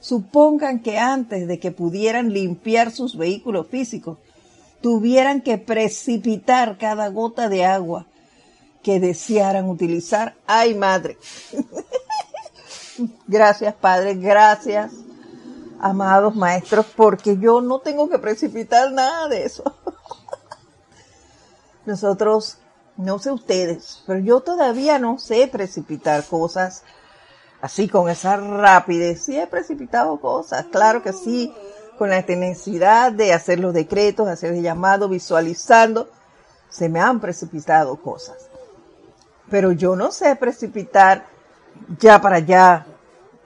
Supongan 0.02 0.80
que 0.80 0.98
antes 0.98 1.48
de 1.48 1.60
que 1.60 1.72
pudieran 1.72 2.32
limpiar 2.32 2.92
sus 2.92 3.18
vehículos 3.18 3.68
físicos, 3.68 4.18
tuvieran 4.82 5.42
que 5.42 5.58
precipitar 5.58 6.78
cada 6.78 7.10
gota 7.10 7.50
de 7.50 7.66
agua 7.66 8.06
que 8.82 9.02
desearan 9.02 9.70
utilizar. 9.70 10.36
¡Ay, 10.48 10.74
madre! 10.74 11.18
gracias, 13.28 13.76
Padre, 13.76 14.16
gracias, 14.16 14.94
amados 15.82 16.34
maestros, 16.34 16.86
porque 16.96 17.38
yo 17.38 17.60
no 17.60 17.80
tengo 17.80 18.10
que 18.10 18.20
precipitar 18.20 18.94
nada 18.94 19.28
de 19.28 19.44
eso. 19.44 19.64
Nosotros, 21.90 22.60
no 22.98 23.18
sé 23.18 23.32
ustedes, 23.32 24.04
pero 24.06 24.20
yo 24.20 24.42
todavía 24.42 25.00
no 25.00 25.18
sé 25.18 25.48
precipitar 25.48 26.24
cosas 26.24 26.84
así 27.62 27.90
con 27.90 28.10
esa 28.10 28.38
rapidez. 28.38 29.24
Sí 29.24 29.40
he 29.40 29.48
precipitado 29.48 30.22
cosas, 30.22 30.68
claro 30.72 31.02
que 31.02 31.14
sí, 31.14 31.52
con 31.98 32.12
la 32.12 32.22
tenacidad 32.22 33.12
de 33.12 33.34
hacer 33.34 33.60
los 33.60 33.74
decretos, 33.74 34.28
hacer 34.28 34.54
el 34.54 34.62
llamado, 34.62 35.10
visualizando, 35.10 36.12
se 36.70 36.90
me 36.90 37.00
han 37.00 37.20
precipitado 37.20 38.00
cosas. 38.00 38.38
Pero 39.50 39.72
yo 39.72 39.96
no 39.96 40.12
sé 40.12 40.36
precipitar 40.36 41.26
ya 41.98 42.22
para 42.22 42.36
allá 42.36 42.86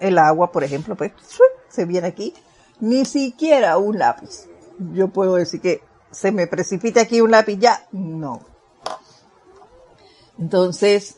el 0.01 0.17
agua, 0.17 0.51
por 0.51 0.65
ejemplo, 0.65 0.97
pues 0.97 1.13
se 1.69 1.85
viene 1.85 2.09
aquí, 2.09 2.33
ni 2.81 3.05
siquiera 3.05 3.77
un 3.77 3.99
lápiz. 3.99 4.49
Yo 4.91 5.07
puedo 5.07 5.35
decir 5.35 5.61
que 5.61 5.92
se 6.13 6.31
me 6.31 6.47
precipita 6.47 7.01
aquí 7.01 7.21
un 7.21 7.31
lápiz 7.31 7.57
ya, 7.59 7.87
no. 7.91 8.41
Entonces, 10.39 11.17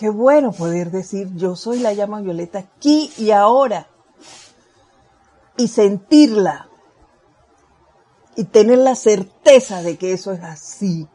Qué 0.00 0.08
bueno 0.08 0.52
poder 0.52 0.90
decir, 0.90 1.28
yo 1.36 1.56
soy 1.56 1.78
la 1.78 1.92
llama 1.92 2.22
violeta 2.22 2.58
aquí 2.58 3.12
y 3.18 3.32
ahora. 3.32 3.86
Y 5.58 5.68
sentirla. 5.68 6.70
Y 8.34 8.44
tener 8.44 8.78
la 8.78 8.94
certeza 8.94 9.82
de 9.82 9.98
que 9.98 10.14
eso 10.14 10.32
es 10.32 10.42
así. 10.42 11.06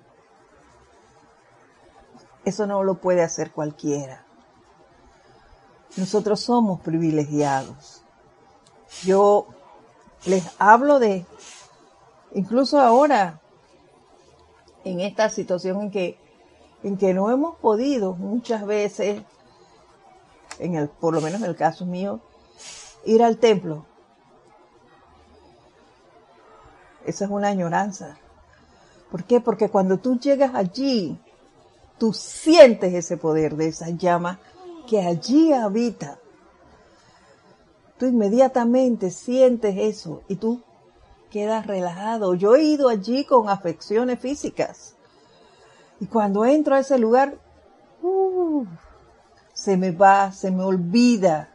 Eso 2.44 2.68
no 2.68 2.84
lo 2.84 3.02
puede 3.02 3.24
hacer 3.24 3.52
cualquiera. 3.52 4.24
Nosotros 5.98 6.42
somos 6.42 6.80
privilegiados. 6.82 8.04
Yo 9.04 9.48
les 10.28 10.44
hablo 10.60 11.00
de, 11.00 11.26
incluso 12.36 12.80
ahora, 12.80 13.42
en 14.84 15.00
esta 15.00 15.30
situación 15.30 15.82
en 15.82 15.92
que 15.92 16.26
en 16.86 16.98
que 16.98 17.16
no 17.16 17.32
hemos 17.32 17.56
podido 17.56 18.14
muchas 18.14 18.64
veces, 18.64 19.24
en 20.60 20.76
el, 20.76 20.88
por 20.88 21.16
lo 21.16 21.22
menos 21.22 21.42
en 21.42 21.48
el 21.48 21.56
caso 21.56 21.84
mío, 21.84 22.20
ir 23.06 23.24
al 23.24 23.40
templo. 23.40 23.88
Esa 27.04 27.26
es 27.26 27.32
una 27.32 27.48
añoranza. 27.48 28.20
¿Por 29.10 29.24
qué? 29.24 29.42
Porque 29.42 29.68
cuando 29.68 29.98
tú 29.98 30.20
llegas 30.20 30.54
allí, 30.54 31.20
tú 31.98 32.14
sientes 32.14 32.94
ese 32.94 33.18
poder 33.18 33.56
de 33.56 33.70
esa 33.70 33.90
llama 33.90 34.40
que 34.88 35.02
allí 35.02 35.54
habita. 35.54 36.20
Tú 37.98 38.06
inmediatamente 38.06 39.10
sientes 39.10 39.76
eso 39.76 40.22
y 40.28 40.36
tú 40.36 40.62
quedas 41.36 41.68
relajado. 41.68 42.34
Yo 42.34 42.56
he 42.56 42.64
ido 42.64 42.88
allí 42.88 43.26
con 43.26 43.50
afecciones 43.50 44.22
físicas 44.22 44.96
y 46.00 46.06
cuando 46.06 46.46
entro 46.46 46.76
a 46.76 46.80
ese 46.80 46.98
lugar, 46.98 47.38
uh, 48.02 48.66
se 49.54 49.76
me 49.76 49.92
va, 49.92 50.32
se 50.32 50.50
me 50.50 50.64
olvida. 50.64 51.50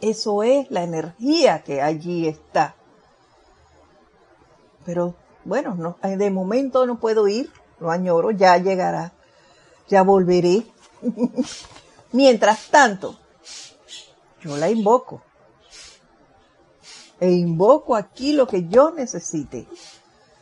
Eso 0.00 0.42
es 0.42 0.70
la 0.70 0.82
energía 0.82 1.62
que 1.62 1.82
allí 1.82 2.26
está. 2.26 2.74
Pero 4.86 5.14
bueno, 5.44 5.74
no, 5.74 5.98
de 6.02 6.30
momento 6.30 6.86
no 6.86 6.98
puedo 6.98 7.28
ir, 7.28 7.52
lo 7.80 7.90
añoro, 7.90 8.30
ya 8.30 8.56
llegará, 8.56 9.12
ya 9.88 10.00
volveré. 10.00 10.64
Mientras 12.12 12.70
tanto, 12.70 13.18
yo 14.40 14.56
la 14.56 14.70
invoco. 14.70 15.20
E 17.20 17.30
invoco 17.32 17.96
aquí 17.96 18.32
lo 18.32 18.46
que 18.46 18.68
yo 18.68 18.90
necesite. 18.90 19.66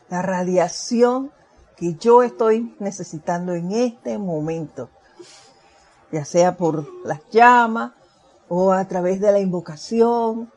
La 0.08 0.22
radiación 0.22 1.32
que 1.76 1.94
yo 1.94 2.22
estoy 2.22 2.74
necesitando 2.78 3.52
en 3.52 3.72
este 3.72 4.18
momento, 4.18 4.88
ya 6.10 6.24
sea 6.24 6.56
por 6.56 6.86
las 7.04 7.20
llamas 7.30 7.92
o 8.48 8.72
a 8.72 8.86
través 8.86 9.20
de 9.20 9.32
la 9.32 9.40
invocación, 9.40 10.50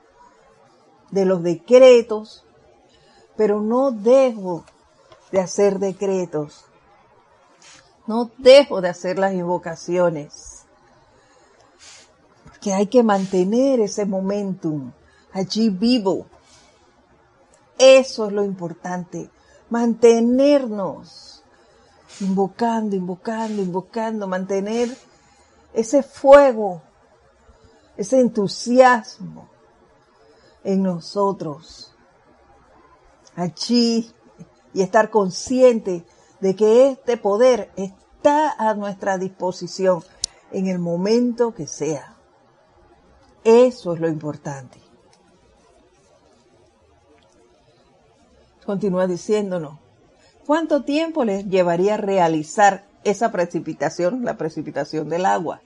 de 1.12 1.26
los 1.26 1.44
decretos, 1.44 2.46
pero 3.36 3.62
no 3.62 3.92
dejo 3.92 4.64
de 5.32 5.40
hacer 5.40 5.80
decretos, 5.80 6.66
no 8.08 8.32
dejo 8.38 8.82
de 8.82 8.90
hacer 8.90 9.20
las 9.20 9.34
invocaciones, 9.34 10.66
porque 12.46 12.74
hay 12.74 12.88
que 12.88 13.04
mantener 13.04 13.80
ese 13.80 14.06
momentum 14.06 14.92
allí 15.34 15.70
vivo. 15.70 16.26
Eso 17.78 18.28
es 18.28 18.34
lo 18.34 18.44
importante 18.44 19.30
mantenernos 19.70 21.44
invocando, 22.20 22.96
invocando, 22.96 23.62
invocando, 23.62 24.28
mantener 24.28 24.96
ese 25.74 26.04
fuego, 26.04 26.82
ese 27.96 28.20
entusiasmo 28.20 29.48
en 30.64 30.84
nosotros, 30.84 31.94
allí, 33.36 34.12
y 34.74 34.82
estar 34.82 35.10
consciente 35.10 36.06
de 36.40 36.56
que 36.56 36.90
este 36.90 37.18
poder 37.18 37.72
está 37.76 38.54
a 38.58 38.74
nuestra 38.76 39.18
disposición 39.18 40.04
en 40.52 40.68
el 40.68 40.80
momento 40.80 41.54
que 41.56 41.68
sea. 41.68 42.16
Eso 43.44 43.94
es 43.94 44.00
lo 44.00 44.08
importante. 44.08 44.89
Continúa 48.70 49.08
diciéndonos, 49.08 49.80
¿cuánto 50.46 50.84
tiempo 50.84 51.26
les 51.26 51.44
llevaría 51.46 51.98
realizar 51.98 52.86
esa 53.04 53.32
precipitación, 53.32 54.24
la 54.24 54.38
precipitación 54.38 55.10
del 55.10 55.26
agua? 55.26 55.62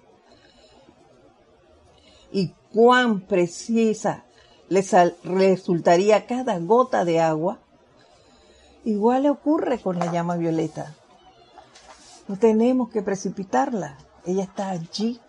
¿Y 2.31 2.53
cuán 2.71 3.19
precisa 3.19 4.23
les 4.69 4.95
resultaría 5.25 6.25
cada 6.27 6.57
gota 6.59 7.03
de 7.03 7.19
agua? 7.19 7.59
Igual 8.85 9.23
le 9.23 9.31
ocurre 9.31 9.81
con 9.81 9.99
la 9.99 10.09
llama 10.09 10.37
violeta. 10.37 10.95
No 12.29 12.39
tenemos 12.39 12.89
que 12.89 13.01
precipitarla. 13.01 13.97
Ella 14.25 14.43
está 14.43 14.69
allí, 14.69 15.19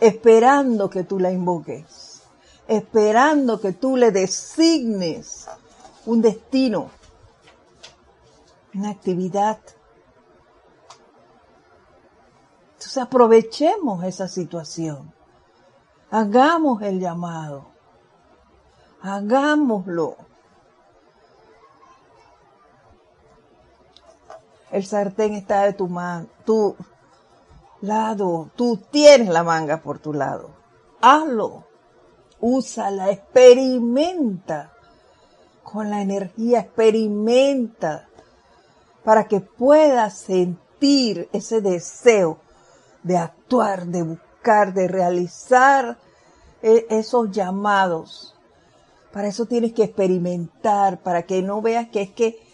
esperando 0.00 0.88
que 0.88 1.02
tú 1.02 1.18
la 1.18 1.32
invoques, 1.32 2.22
esperando 2.68 3.60
que 3.60 3.72
tú 3.72 3.96
le 3.96 4.12
designes 4.12 5.48
un 6.08 6.22
destino, 6.22 6.88
una 8.72 8.88
actividad. 8.88 9.58
Entonces 12.72 12.96
aprovechemos 12.96 14.02
esa 14.04 14.26
situación. 14.26 15.12
Hagamos 16.10 16.80
el 16.80 16.98
llamado. 16.98 17.66
Hagámoslo. 19.02 20.16
El 24.70 24.86
sartén 24.86 25.34
está 25.34 25.64
de 25.64 25.74
tu, 25.74 25.88
man, 25.88 26.26
tu 26.46 26.74
lado. 27.82 28.50
Tú 28.56 28.78
tienes 28.90 29.28
la 29.28 29.44
manga 29.44 29.82
por 29.82 29.98
tu 29.98 30.14
lado. 30.14 30.48
Hazlo. 31.02 31.64
Úsala. 32.40 33.10
Experimenta 33.10 34.72
con 35.70 35.90
la 35.90 36.02
energía. 36.02 36.60
Experimenta 36.60 38.08
para 39.04 39.24
que 39.28 39.40
puedas 39.40 40.18
sentir 40.18 41.28
ese 41.32 41.60
deseo 41.60 42.38
de 43.02 43.16
actuar, 43.16 43.86
de 43.86 44.02
buscar, 44.02 44.74
de 44.74 44.88
realizar 44.88 45.98
eh, 46.62 46.86
esos 46.90 47.30
llamados. 47.30 48.34
Para 49.12 49.28
eso 49.28 49.46
tienes 49.46 49.72
que 49.72 49.84
experimentar, 49.84 50.98
para 51.02 51.22
que 51.22 51.42
no 51.42 51.62
veas 51.62 51.88
que 51.88 52.02
es 52.02 52.10
que 52.10 52.48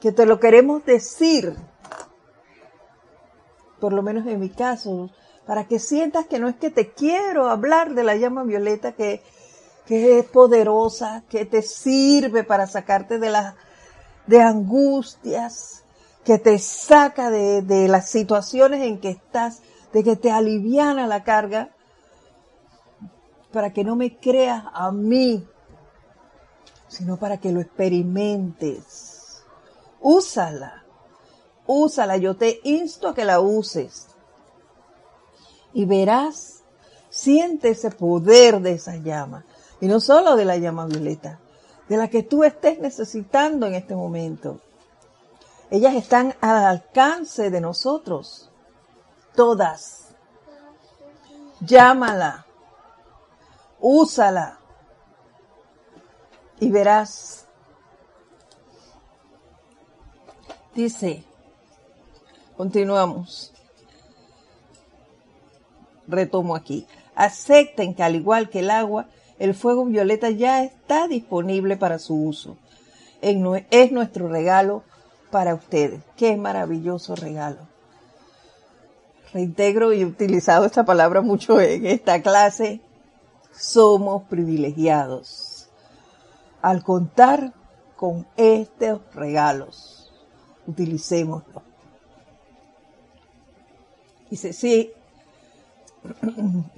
que 0.00 0.12
te 0.12 0.26
lo 0.26 0.40
queremos 0.40 0.84
decir, 0.84 1.54
por 3.80 3.92
lo 3.92 4.02
menos 4.02 4.26
en 4.26 4.40
mi 4.40 4.48
caso, 4.48 5.10
para 5.46 5.66
que 5.66 5.78
sientas 5.78 6.26
que 6.26 6.38
no 6.38 6.48
es 6.48 6.56
que 6.56 6.70
te 6.70 6.92
quiero 6.92 7.48
hablar 7.48 7.94
de 7.94 8.02
la 8.02 8.16
llama 8.16 8.42
violeta 8.44 8.92
que, 8.92 9.22
que 9.90 10.20
es 10.20 10.24
poderosa, 10.24 11.24
que 11.28 11.44
te 11.44 11.62
sirve 11.62 12.44
para 12.44 12.68
sacarte 12.68 13.18
de 13.18 13.28
las 13.28 13.56
de 14.28 14.40
angustias, 14.40 15.82
que 16.24 16.38
te 16.38 16.60
saca 16.60 17.28
de, 17.28 17.62
de 17.62 17.88
las 17.88 18.08
situaciones 18.08 18.82
en 18.82 19.00
que 19.00 19.10
estás, 19.10 19.62
de 19.92 20.04
que 20.04 20.14
te 20.14 20.30
aliviana 20.30 21.08
la 21.08 21.24
carga, 21.24 21.70
para 23.52 23.72
que 23.72 23.82
no 23.82 23.96
me 23.96 24.16
creas 24.16 24.62
a 24.72 24.92
mí, 24.92 25.44
sino 26.86 27.16
para 27.16 27.38
que 27.38 27.50
lo 27.50 27.60
experimentes 27.60 29.42
úsala, 30.00 30.84
úsala, 31.66 32.16
yo 32.16 32.36
te 32.36 32.60
insto 32.62 33.08
a 33.08 33.14
que 33.16 33.24
la 33.24 33.40
uses. 33.40 34.06
Y 35.72 35.84
verás, 35.84 36.62
siente 37.08 37.70
ese 37.70 37.90
poder 37.90 38.60
de 38.60 38.74
esa 38.74 38.94
llama. 38.94 39.44
Y 39.80 39.86
no 39.86 40.00
solo 40.00 40.36
de 40.36 40.44
la 40.44 40.56
llama 40.56 40.86
violeta, 40.86 41.38
de 41.88 41.96
la 41.96 42.08
que 42.08 42.22
tú 42.22 42.44
estés 42.44 42.78
necesitando 42.78 43.66
en 43.66 43.74
este 43.74 43.94
momento. 43.94 44.60
Ellas 45.70 45.94
están 45.94 46.34
al 46.40 46.64
alcance 46.64 47.50
de 47.50 47.60
nosotros, 47.60 48.50
todas. 49.34 50.08
Llámala, 51.60 52.46
úsala 53.80 54.58
y 56.58 56.70
verás 56.70 57.40
Dice, 60.74 61.24
continuamos. 62.56 63.52
Retomo 66.06 66.54
aquí. 66.54 66.86
Acepten 67.14 67.94
que 67.94 68.02
al 68.02 68.14
igual 68.14 68.48
que 68.48 68.60
el 68.60 68.70
agua, 68.70 69.06
el 69.40 69.54
fuego 69.54 69.84
violeta 69.86 70.30
ya 70.30 70.62
está 70.62 71.08
disponible 71.08 71.76
para 71.76 71.98
su 71.98 72.14
uso. 72.14 72.56
Es 73.20 73.90
nuestro 73.90 74.28
regalo 74.28 74.84
para 75.32 75.54
ustedes. 75.54 76.00
Qué 76.16 76.36
maravilloso 76.36 77.16
regalo. 77.16 77.58
Reintegro 79.32 79.92
y 79.92 80.02
he 80.02 80.06
utilizado 80.06 80.64
esta 80.64 80.84
palabra 80.84 81.22
mucho 81.22 81.60
en 81.60 81.86
esta 81.86 82.22
clase. 82.22 82.80
Somos 83.52 84.22
privilegiados 84.28 85.68
al 86.62 86.84
contar 86.84 87.52
con 87.96 88.26
estos 88.36 89.00
regalos 89.14 90.00
utilicémoslo. 90.66 91.62
Dice, 94.30 94.52
si, 94.52 94.92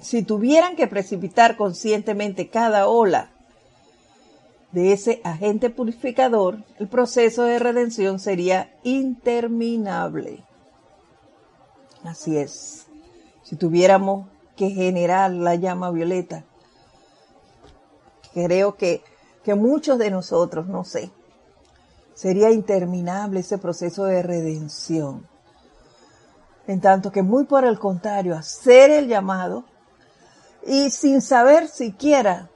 si 0.01 0.23
tuvieran 0.23 0.77
que 0.77 0.87
precipitar 0.87 1.57
conscientemente 1.57 2.49
cada 2.49 2.89
ola 2.89 3.31
de 4.73 4.93
ese 4.93 5.21
agente 5.23 5.71
purificador, 5.71 6.65
el 6.79 6.89
proceso 6.89 7.45
de 7.45 7.59
redención 7.59 8.19
sería 8.19 8.75
interminable. 8.83 10.45
Así 12.05 12.37
es. 12.37 12.87
Si 13.45 13.57
tuviéramos 13.57 14.29
que 14.57 14.71
generar 14.71 15.31
la 15.31 15.55
llama 15.55 15.91
violeta, 15.91 16.45
creo 18.33 18.77
que, 18.77 19.03
que 19.45 19.55
muchos 19.55 19.99
de 19.99 20.11
nosotros, 20.11 20.67
no 20.67 20.85
sé, 20.85 21.11
sería 22.15 22.51
interminable 22.51 23.41
ese 23.41 23.59
proceso 23.59 24.05
de 24.05 24.23
redención. 24.23 25.27
En 26.67 26.81
tanto 26.81 27.11
que 27.11 27.23
muy 27.23 27.45
por 27.45 27.65
el 27.65 27.79
contrario, 27.79 28.37
hacer 28.37 28.91
el 28.91 29.09
llamado 29.09 29.65
y 30.65 30.91
sin 30.91 31.21
saber 31.21 31.69
siquiera 31.69 32.51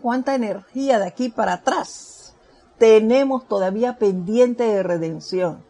cuánta 0.00 0.34
energía 0.34 0.98
de 0.98 1.06
aquí 1.06 1.28
para 1.28 1.54
atrás 1.54 2.34
tenemos 2.78 3.46
todavía 3.48 3.98
pendiente 3.98 4.64
de 4.64 4.82
redención. 4.82 5.64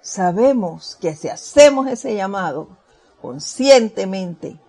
Sabemos 0.00 0.96
que 1.00 1.14
si 1.16 1.28
hacemos 1.28 1.88
ese 1.88 2.14
llamado 2.14 2.68
conscientemente, 3.20 4.60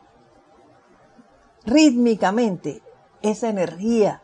rítmicamente, 1.65 2.81
esa 3.21 3.49
energía 3.49 4.21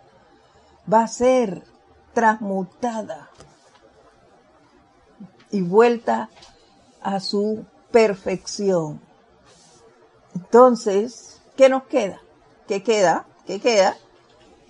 va 0.91 1.03
a 1.03 1.07
ser 1.07 1.63
transmutada 2.13 3.29
y 5.53 5.61
vuelta 5.61 6.29
a 7.01 7.19
su 7.19 7.65
perfección. 7.91 8.99
Entonces, 10.35 11.41
¿qué 11.55 11.69
nos 11.69 11.83
queda? 11.83 12.19
¿Qué 12.67 12.83
queda? 12.83 13.25
¿Qué 13.45 13.61
queda? 13.61 13.95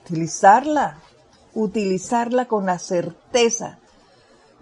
Utilizarla, 0.06 1.00
utilizarla 1.56 2.46
con 2.46 2.66
la 2.66 2.78
certeza 2.78 3.80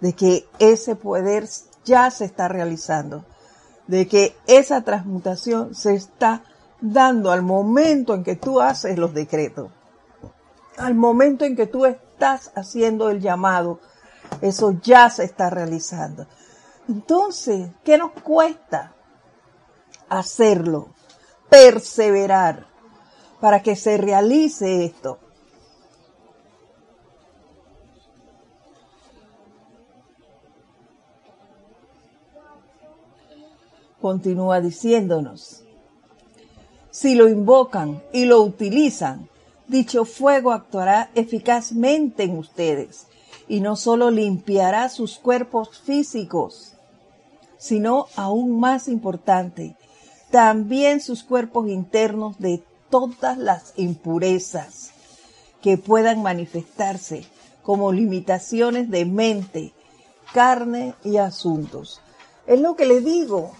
de 0.00 0.14
que 0.14 0.46
ese 0.58 0.96
poder 0.96 1.46
ya 1.84 2.10
se 2.10 2.24
está 2.24 2.48
realizando, 2.48 3.24
de 3.86 4.08
que 4.08 4.34
esa 4.46 4.82
transmutación 4.82 5.74
se 5.74 5.94
está 5.94 6.44
dando 6.80 7.30
al 7.30 7.42
momento 7.42 8.14
en 8.14 8.24
que 8.24 8.36
tú 8.36 8.60
haces 8.60 8.96
los 8.98 9.12
decretos 9.12 9.70
al 10.76 10.94
momento 10.94 11.44
en 11.44 11.56
que 11.56 11.66
tú 11.66 11.86
estás 11.86 12.50
haciendo 12.54 13.10
el 13.10 13.20
llamado, 13.20 13.80
eso 14.40 14.78
ya 14.82 15.10
se 15.10 15.24
está 15.24 15.50
realizando. 15.50 16.26
Entonces, 16.88 17.70
¿qué 17.84 17.98
nos 17.98 18.12
cuesta 18.12 18.94
hacerlo? 20.08 20.88
Perseverar 21.48 22.66
para 23.40 23.62
que 23.62 23.76
se 23.76 23.96
realice 23.96 24.84
esto. 24.84 25.18
Continúa 34.00 34.60
diciéndonos, 34.60 35.62
si 36.90 37.14
lo 37.14 37.28
invocan 37.28 38.02
y 38.12 38.24
lo 38.24 38.42
utilizan, 38.42 39.28
dicho 39.68 40.04
fuego 40.04 40.50
actuará 40.50 41.10
eficazmente 41.14 42.24
en 42.24 42.36
ustedes 42.36 43.06
y 43.52 43.60
no 43.60 43.76
solo 43.76 44.10
limpiará 44.10 44.88
sus 44.88 45.18
cuerpos 45.18 45.78
físicos, 45.78 46.72
sino 47.58 48.06
aún 48.16 48.58
más 48.58 48.88
importante, 48.88 49.76
también 50.30 51.02
sus 51.02 51.22
cuerpos 51.22 51.68
internos 51.68 52.38
de 52.38 52.64
todas 52.88 53.36
las 53.36 53.74
impurezas 53.76 54.92
que 55.60 55.76
puedan 55.76 56.22
manifestarse 56.22 57.26
como 57.62 57.92
limitaciones 57.92 58.90
de 58.90 59.04
mente, 59.04 59.74
carne 60.32 60.94
y 61.04 61.18
asuntos. 61.18 62.00
Es 62.46 62.58
lo 62.58 62.74
que 62.74 62.86
le 62.86 63.02
digo. 63.02 63.52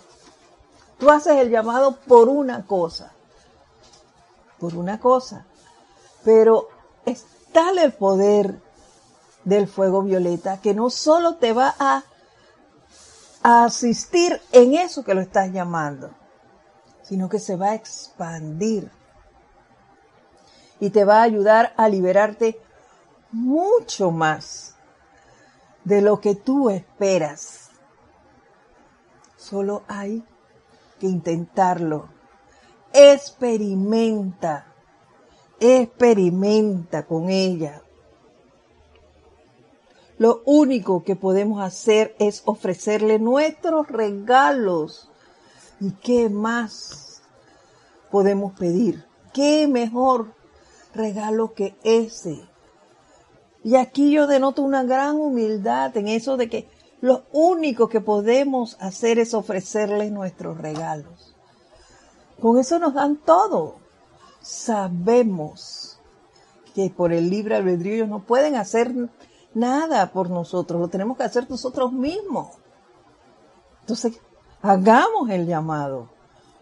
Tú 0.99 1.11
haces 1.11 1.36
el 1.36 1.51
llamado 1.51 1.97
por 2.09 2.30
una 2.30 2.64
cosa, 2.64 3.12
por 4.59 4.74
una 4.74 4.99
cosa, 4.99 5.45
pero 6.24 6.68
es 7.05 7.26
tal 7.53 7.76
el 7.76 7.93
poder 7.93 8.72
del 9.45 9.68
fuego 9.68 10.03
violeta 10.03 10.61
que 10.61 10.74
no 10.74 10.90
solo 10.90 11.36
te 11.36 11.53
va 11.53 11.74
a, 11.78 12.05
a 13.43 13.64
asistir 13.64 14.40
en 14.53 14.74
eso 14.74 15.05
que 15.05 15.14
lo 15.14 15.20
estás 15.20 15.53
llamando, 15.53 16.11
sino 17.03 17.28
que 17.28 17.38
se 17.38 17.57
va 17.57 17.70
a 17.70 17.74
expandir 17.74 18.90
y 20.80 20.90
te 20.90 21.05
va 21.05 21.20
a 21.20 21.22
ayudar 21.22 21.74
a 21.76 21.88
liberarte 21.88 22.61
mucho 23.30 24.11
más 24.11 24.74
de 25.84 26.01
lo 26.01 26.20
que 26.20 26.34
tú 26.34 26.70
esperas. 26.70 27.70
Solo 29.36 29.82
hay 29.88 30.24
que 30.99 31.07
intentarlo. 31.07 32.09
Experimenta, 32.93 34.66
experimenta 35.59 37.07
con 37.07 37.30
ella. 37.30 37.82
Lo 40.19 40.43
único 40.45 41.03
que 41.05 41.17
podemos 41.17 41.63
hacer 41.63 42.15
es 42.19 42.43
ofrecerle 42.45 43.19
nuestros 43.19 43.89
regalos. 43.89 45.09
¿Y 45.81 45.93
qué 45.93 46.29
más 46.29 47.23
podemos 48.11 48.53
pedir? 48.53 49.05
¿Qué 49.33 49.67
mejor 49.67 50.35
regalo 50.95 51.55
que 51.55 51.77
ese? 51.83 52.41
Y 53.65 53.77
aquí 53.77 54.11
yo 54.11 54.27
denoto 54.27 54.63
una 54.63 54.83
gran 54.83 55.17
humildad 55.17 55.97
en 55.97 56.09
eso 56.09 56.37
de 56.37 56.49
que 56.49 56.69
lo 57.01 57.25
único 57.33 57.89
que 57.89 58.01
podemos 58.01 58.77
hacer 58.81 59.19
es 59.19 59.35
ofrecerle 59.35 60.11
nuestros 60.11 60.59
regalos. 60.59 61.35
Con 62.41 62.59
eso 62.59 62.79
nos 62.79 62.95
dan 62.95 63.17
todo. 63.17 63.77
Sabemos 64.41 65.99
que 66.75 66.91
por 66.91 67.13
el 67.13 67.31
libre 67.31 67.57
albedrío 67.57 67.95
ellos 67.95 68.09
no 68.09 68.25
pueden 68.25 68.57
hacer 68.57 68.93
nada 69.55 70.13
por 70.13 70.31
nosotros, 70.31 70.81
lo 70.81 70.89
tenemos 70.89 71.17
que 71.17 71.25
hacer 71.25 71.49
nosotros 71.49 71.93
mismos. 71.93 72.49
Entonces, 73.81 74.21
hagamos 74.63 75.31
el 75.31 75.47
llamado. 75.47 76.09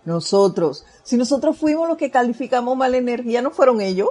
Nosotros, 0.04 0.86
si 1.02 1.16
nosotros 1.16 1.58
fuimos 1.58 1.86
los 1.86 1.98
que 1.98 2.10
calificamos 2.10 2.76
mala 2.76 2.96
energía, 2.96 3.42
no 3.42 3.50
fueron 3.50 3.80
ellos, 3.80 4.08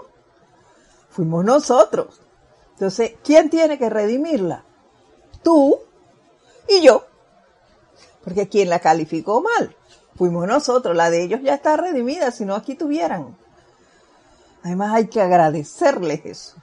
fuimos 1.10 1.44
nosotros. 1.44 2.22
Entonces, 2.74 3.14
¿quién 3.24 3.50
tiene 3.50 3.78
que 3.78 3.90
redimirla? 3.90 4.64
Tú 5.44 5.80
y 6.68 6.82
yo. 6.82 7.06
Porque 8.24 8.48
quien 8.48 8.70
la 8.70 8.80
calificó 8.80 9.42
mal 9.42 9.76
fuimos 10.16 10.48
nosotros. 10.48 10.96
La 10.96 11.10
de 11.10 11.24
ellos 11.24 11.42
ya 11.42 11.56
está 11.56 11.76
redimida, 11.76 12.32
si 12.32 12.46
no 12.46 12.56
aquí 12.56 12.76
tuvieran. 12.76 13.36
Además 14.64 14.94
hay 14.94 15.08
que 15.08 15.22
agradecerles 15.22 16.26
eso. 16.26 16.56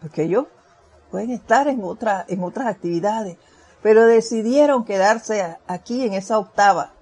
Porque 0.00 0.22
ellos 0.22 0.46
pueden 1.10 1.30
estar 1.30 1.68
en, 1.68 1.82
otra, 1.82 2.24
en 2.28 2.42
otras 2.42 2.66
actividades, 2.66 3.36
pero 3.82 4.06
decidieron 4.06 4.84
quedarse 4.84 5.56
aquí 5.66 6.04
en 6.04 6.14
esa 6.14 6.38
octava 6.38 6.92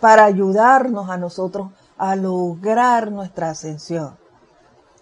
para 0.00 0.24
ayudarnos 0.24 1.10
a 1.10 1.16
nosotros 1.16 1.70
a 1.98 2.16
lograr 2.16 3.12
nuestra 3.12 3.50
ascensión. 3.50 4.16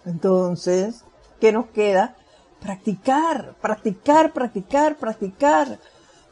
Entonces, 0.05 1.03
¿qué 1.39 1.51
nos 1.51 1.67
queda? 1.67 2.15
Practicar, 2.59 3.55
practicar, 3.61 4.33
practicar, 4.33 4.97
practicar, 4.97 5.79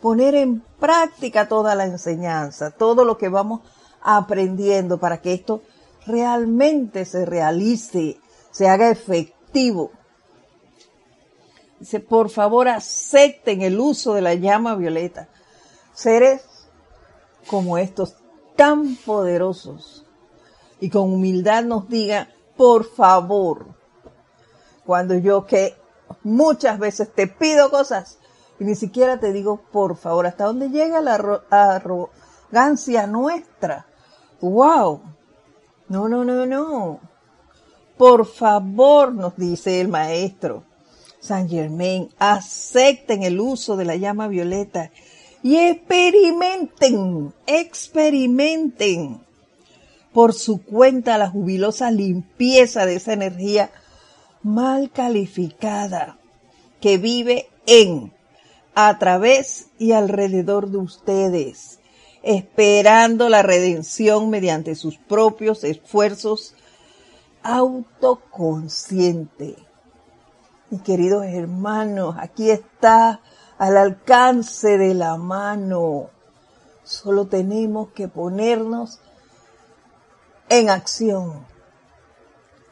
poner 0.01 0.35
en 0.35 0.61
práctica 0.79 1.47
toda 1.47 1.75
la 1.75 1.85
enseñanza, 1.85 2.71
todo 2.71 3.05
lo 3.05 3.17
que 3.17 3.29
vamos 3.29 3.61
aprendiendo 4.01 4.99
para 4.99 5.21
que 5.21 5.33
esto 5.33 5.61
realmente 6.05 7.05
se 7.05 7.25
realice, 7.25 8.19
se 8.51 8.67
haga 8.67 8.89
efectivo. 8.89 9.91
Dice, 11.79 11.99
por 11.99 12.29
favor 12.29 12.67
acepten 12.67 13.61
el 13.61 13.79
uso 13.79 14.13
de 14.13 14.21
la 14.21 14.33
llama 14.33 14.75
violeta. 14.75 15.27
Seres 15.93 16.43
como 17.47 17.77
estos, 17.77 18.15
tan 18.55 18.95
poderosos, 18.97 20.05
y 20.79 20.89
con 20.89 21.13
humildad 21.13 21.63
nos 21.63 21.87
diga, 21.87 22.29
por 22.55 22.83
favor, 22.83 23.67
cuando 24.85 25.15
yo 25.15 25.45
que 25.45 25.75
muchas 26.23 26.79
veces 26.79 27.13
te 27.13 27.27
pido 27.27 27.69
cosas 27.69 28.17
y 28.59 28.63
ni 28.63 28.75
siquiera 28.75 29.19
te 29.19 29.31
digo 29.31 29.61
por 29.71 29.95
favor, 29.95 30.25
hasta 30.25 30.45
dónde 30.45 30.69
llega 30.69 30.99
la 31.01 31.15
arrogancia 31.49 33.05
nuestra. 33.07 33.85
¡Wow! 34.41 35.01
No, 35.89 36.09
no, 36.09 36.25
no, 36.25 36.45
no. 36.45 36.99
Por 37.97 38.25
favor, 38.25 39.13
nos 39.13 39.35
dice 39.37 39.79
el 39.79 39.87
maestro 39.87 40.63
Saint 41.19 41.49
Germain, 41.49 42.09
acepten 42.19 43.23
el 43.23 43.39
uso 43.39 43.75
de 43.75 43.85
la 43.85 43.95
llama 43.95 44.27
violeta 44.27 44.91
y 45.43 45.57
experimenten, 45.57 47.33
experimenten 47.45 49.19
por 50.13 50.33
su 50.33 50.63
cuenta 50.63 51.17
la 51.17 51.29
jubilosa 51.29 51.91
limpieza 51.91 52.85
de 52.85 52.95
esa 52.95 53.11
energía 53.13 53.71
mal 54.41 54.91
calificada 54.91 56.17
que 56.81 56.97
vive 56.97 57.49
en, 57.65 58.13
a 58.73 58.97
través 58.97 59.67
y 59.77 59.91
alrededor 59.91 60.69
de 60.69 60.77
ustedes, 60.77 61.79
esperando 62.23 63.29
la 63.29 63.43
redención 63.43 64.29
mediante 64.29 64.75
sus 64.75 64.97
propios 64.97 65.63
esfuerzos 65.63 66.55
autoconscientes. 67.43 69.66
Mis 70.69 70.81
queridos 70.81 71.25
hermanos, 71.25 72.15
aquí 72.19 72.51
está 72.51 73.21
al 73.57 73.77
alcance 73.77 74.77
de 74.77 74.93
la 74.93 75.15
mano. 75.15 76.09
Solo 76.83 77.27
tenemos 77.27 77.89
que 77.91 78.09
ponernos 78.09 78.99
en 80.49 80.69
acción. 80.69 81.45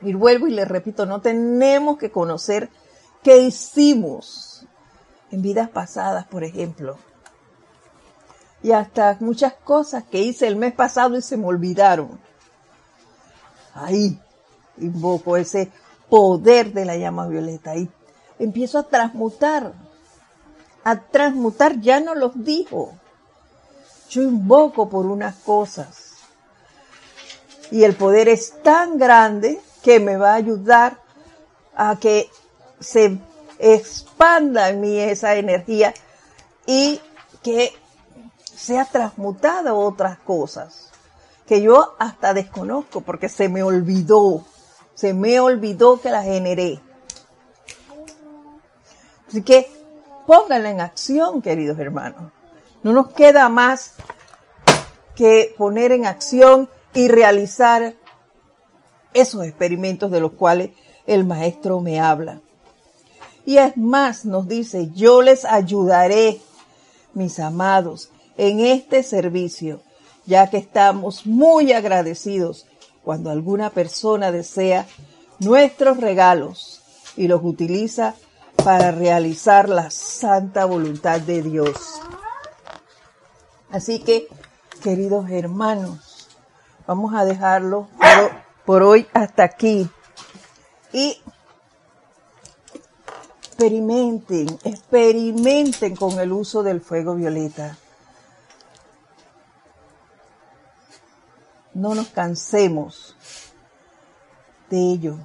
Y 0.01 0.13
vuelvo 0.13 0.47
y 0.47 0.51
le 0.51 0.65
repito, 0.65 1.05
no 1.05 1.21
tenemos 1.21 1.97
que 1.97 2.11
conocer 2.11 2.69
qué 3.23 3.37
hicimos 3.37 4.67
en 5.31 5.41
vidas 5.41 5.69
pasadas, 5.69 6.27
por 6.27 6.43
ejemplo. 6.43 6.97
Y 8.61 8.73
hasta 8.73 9.15
muchas 9.21 9.53
cosas 9.53 10.03
que 10.03 10.19
hice 10.19 10.47
el 10.47 10.57
mes 10.57 10.73
pasado 10.73 11.15
y 11.17 11.21
se 11.21 11.37
me 11.37 11.45
olvidaron. 11.45 12.19
Ahí 13.73 14.19
invoco 14.77 15.37
ese 15.37 15.71
poder 16.09 16.73
de 16.73 16.85
la 16.85 16.97
llama 16.97 17.27
violeta 17.27 17.75
y 17.75 17.89
empiezo 18.39 18.79
a 18.79 18.83
transmutar. 18.83 19.73
A 20.83 20.99
transmutar, 20.99 21.79
ya 21.79 21.99
no 21.99 22.13
los 22.13 22.31
dijo. 22.43 22.93
Yo 24.09 24.21
invoco 24.21 24.87
por 24.89 25.05
unas 25.05 25.35
cosas. 25.35 26.13
Y 27.71 27.83
el 27.83 27.95
poder 27.95 28.29
es 28.29 28.53
tan 28.61 28.97
grande 28.97 29.59
que 29.81 29.99
me 29.99 30.17
va 30.17 30.33
a 30.33 30.35
ayudar 30.35 30.99
a 31.75 31.97
que 31.99 32.29
se 32.79 33.17
expanda 33.57 34.69
en 34.69 34.81
mí 34.81 34.99
esa 34.99 35.35
energía 35.35 35.93
y 36.67 37.01
que 37.41 37.73
sea 38.55 38.85
transmutada 38.85 39.73
otras 39.73 40.19
cosas 40.19 40.85
que 41.45 41.61
yo 41.61 41.95
hasta 41.99 42.33
desconozco 42.33 43.01
porque 43.01 43.29
se 43.29 43.49
me 43.49 43.63
olvidó, 43.63 44.43
se 44.95 45.13
me 45.13 45.39
olvidó 45.39 46.01
que 46.01 46.09
la 46.09 46.23
generé. 46.23 46.79
Así 49.27 49.43
que 49.43 49.69
pónganla 50.25 50.71
en 50.71 50.81
acción, 50.81 51.41
queridos 51.41 51.77
hermanos. 51.77 52.31
No 52.81 52.93
nos 52.93 53.09
queda 53.09 53.49
más 53.49 53.93
que 55.15 55.53
poner 55.57 55.91
en 55.91 56.05
acción 56.05 56.69
y 56.93 57.07
realizar 57.07 57.93
esos 59.13 59.45
experimentos 59.45 60.11
de 60.11 60.19
los 60.19 60.33
cuales 60.33 60.71
el 61.05 61.25
maestro 61.25 61.81
me 61.81 61.99
habla. 61.99 62.41
Y 63.45 63.57
es 63.57 63.77
más, 63.77 64.25
nos 64.25 64.47
dice, 64.47 64.89
yo 64.93 65.21
les 65.21 65.45
ayudaré, 65.45 66.41
mis 67.13 67.39
amados, 67.39 68.09
en 68.37 68.59
este 68.59 69.03
servicio, 69.03 69.81
ya 70.25 70.49
que 70.49 70.57
estamos 70.57 71.25
muy 71.25 71.71
agradecidos 71.71 72.65
cuando 73.05 73.29
alguna 73.29 73.69
persona 73.69 74.31
desea 74.31 74.87
nuestros 75.39 75.97
regalos 75.97 76.81
y 77.15 77.27
los 77.27 77.41
utiliza 77.43 78.15
para 78.63 78.91
realizar 78.91 79.69
la 79.69 79.91
santa 79.91 80.65
voluntad 80.65 81.21
de 81.21 81.43
Dios. 81.43 82.01
Así 83.69 83.99
que, 83.99 84.27
queridos 84.81 85.29
hermanos, 85.29 86.29
vamos 86.87 87.13
a 87.13 87.25
dejarlo 87.25 87.87
por, 88.65 88.81
hoy 88.81 89.05
hasta 89.13 89.43
aquí. 89.43 89.87
Y 90.91 91.21
experimenten, 93.43 94.47
experimenten 94.63 95.95
con 95.95 96.19
el 96.19 96.31
uso 96.31 96.63
del 96.63 96.81
fuego 96.81 97.13
violeta. 97.13 97.77
No 101.75 101.93
nos 101.93 102.07
cansemos 102.07 103.17
de 104.69 104.77
ello. 104.77 105.17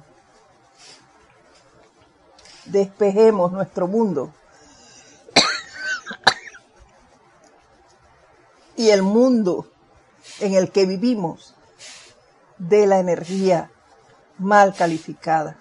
despejemos 2.65 3.51
nuestro 3.51 3.87
mundo 3.87 4.33
y 8.75 8.89
el 8.89 9.01
mundo 9.01 9.71
en 10.39 10.53
el 10.53 10.71
que 10.71 10.85
vivimos 10.85 11.55
de 12.57 12.85
la 12.85 12.99
energía 12.99 13.71
mal 14.37 14.75
calificada. 14.75 15.57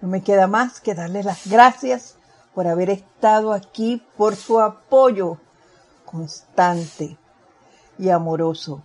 No 0.00 0.08
me 0.08 0.22
queda 0.22 0.46
más 0.46 0.80
que 0.80 0.94
darles 0.94 1.26
las 1.26 1.46
gracias 1.46 2.16
por 2.54 2.66
haber 2.66 2.88
estado 2.88 3.52
aquí, 3.52 4.02
por 4.16 4.36
su 4.36 4.58
apoyo 4.58 5.38
constante 6.06 7.18
y 7.98 8.10
amoroso. 8.10 8.82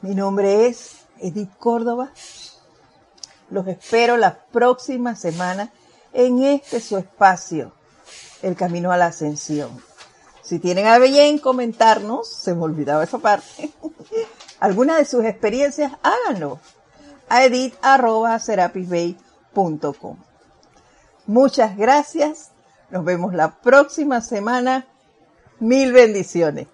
Mi 0.00 0.14
nombre 0.14 0.66
es 0.66 1.00
Edith 1.18 1.50
Córdoba. 1.58 2.10
Los 3.50 3.66
espero 3.66 4.16
la 4.16 4.38
próxima 4.52 5.16
semana 5.16 5.72
en 6.12 6.42
este 6.42 6.80
su 6.80 6.96
espacio, 6.96 7.72
El 8.42 8.54
Camino 8.56 8.92
a 8.92 8.96
la 8.96 9.06
Ascensión. 9.06 9.82
Si 10.42 10.58
tienen 10.58 10.86
a 10.86 10.98
bien 10.98 11.38
comentarnos, 11.38 12.28
se 12.28 12.54
me 12.54 12.62
olvidaba 12.62 13.04
esa 13.04 13.18
parte, 13.18 13.70
alguna 14.60 14.96
de 14.96 15.04
sus 15.04 15.24
experiencias, 15.24 15.92
háganlo 16.02 16.58
a 17.28 17.44
edit.serapisbay.com. 17.44 20.16
Muchas 21.26 21.76
gracias. 21.76 22.52
Nos 22.90 23.04
vemos 23.04 23.34
la 23.34 23.60
próxima 23.60 24.22
semana. 24.22 24.86
Mil 25.60 25.92
bendiciones. 25.92 26.68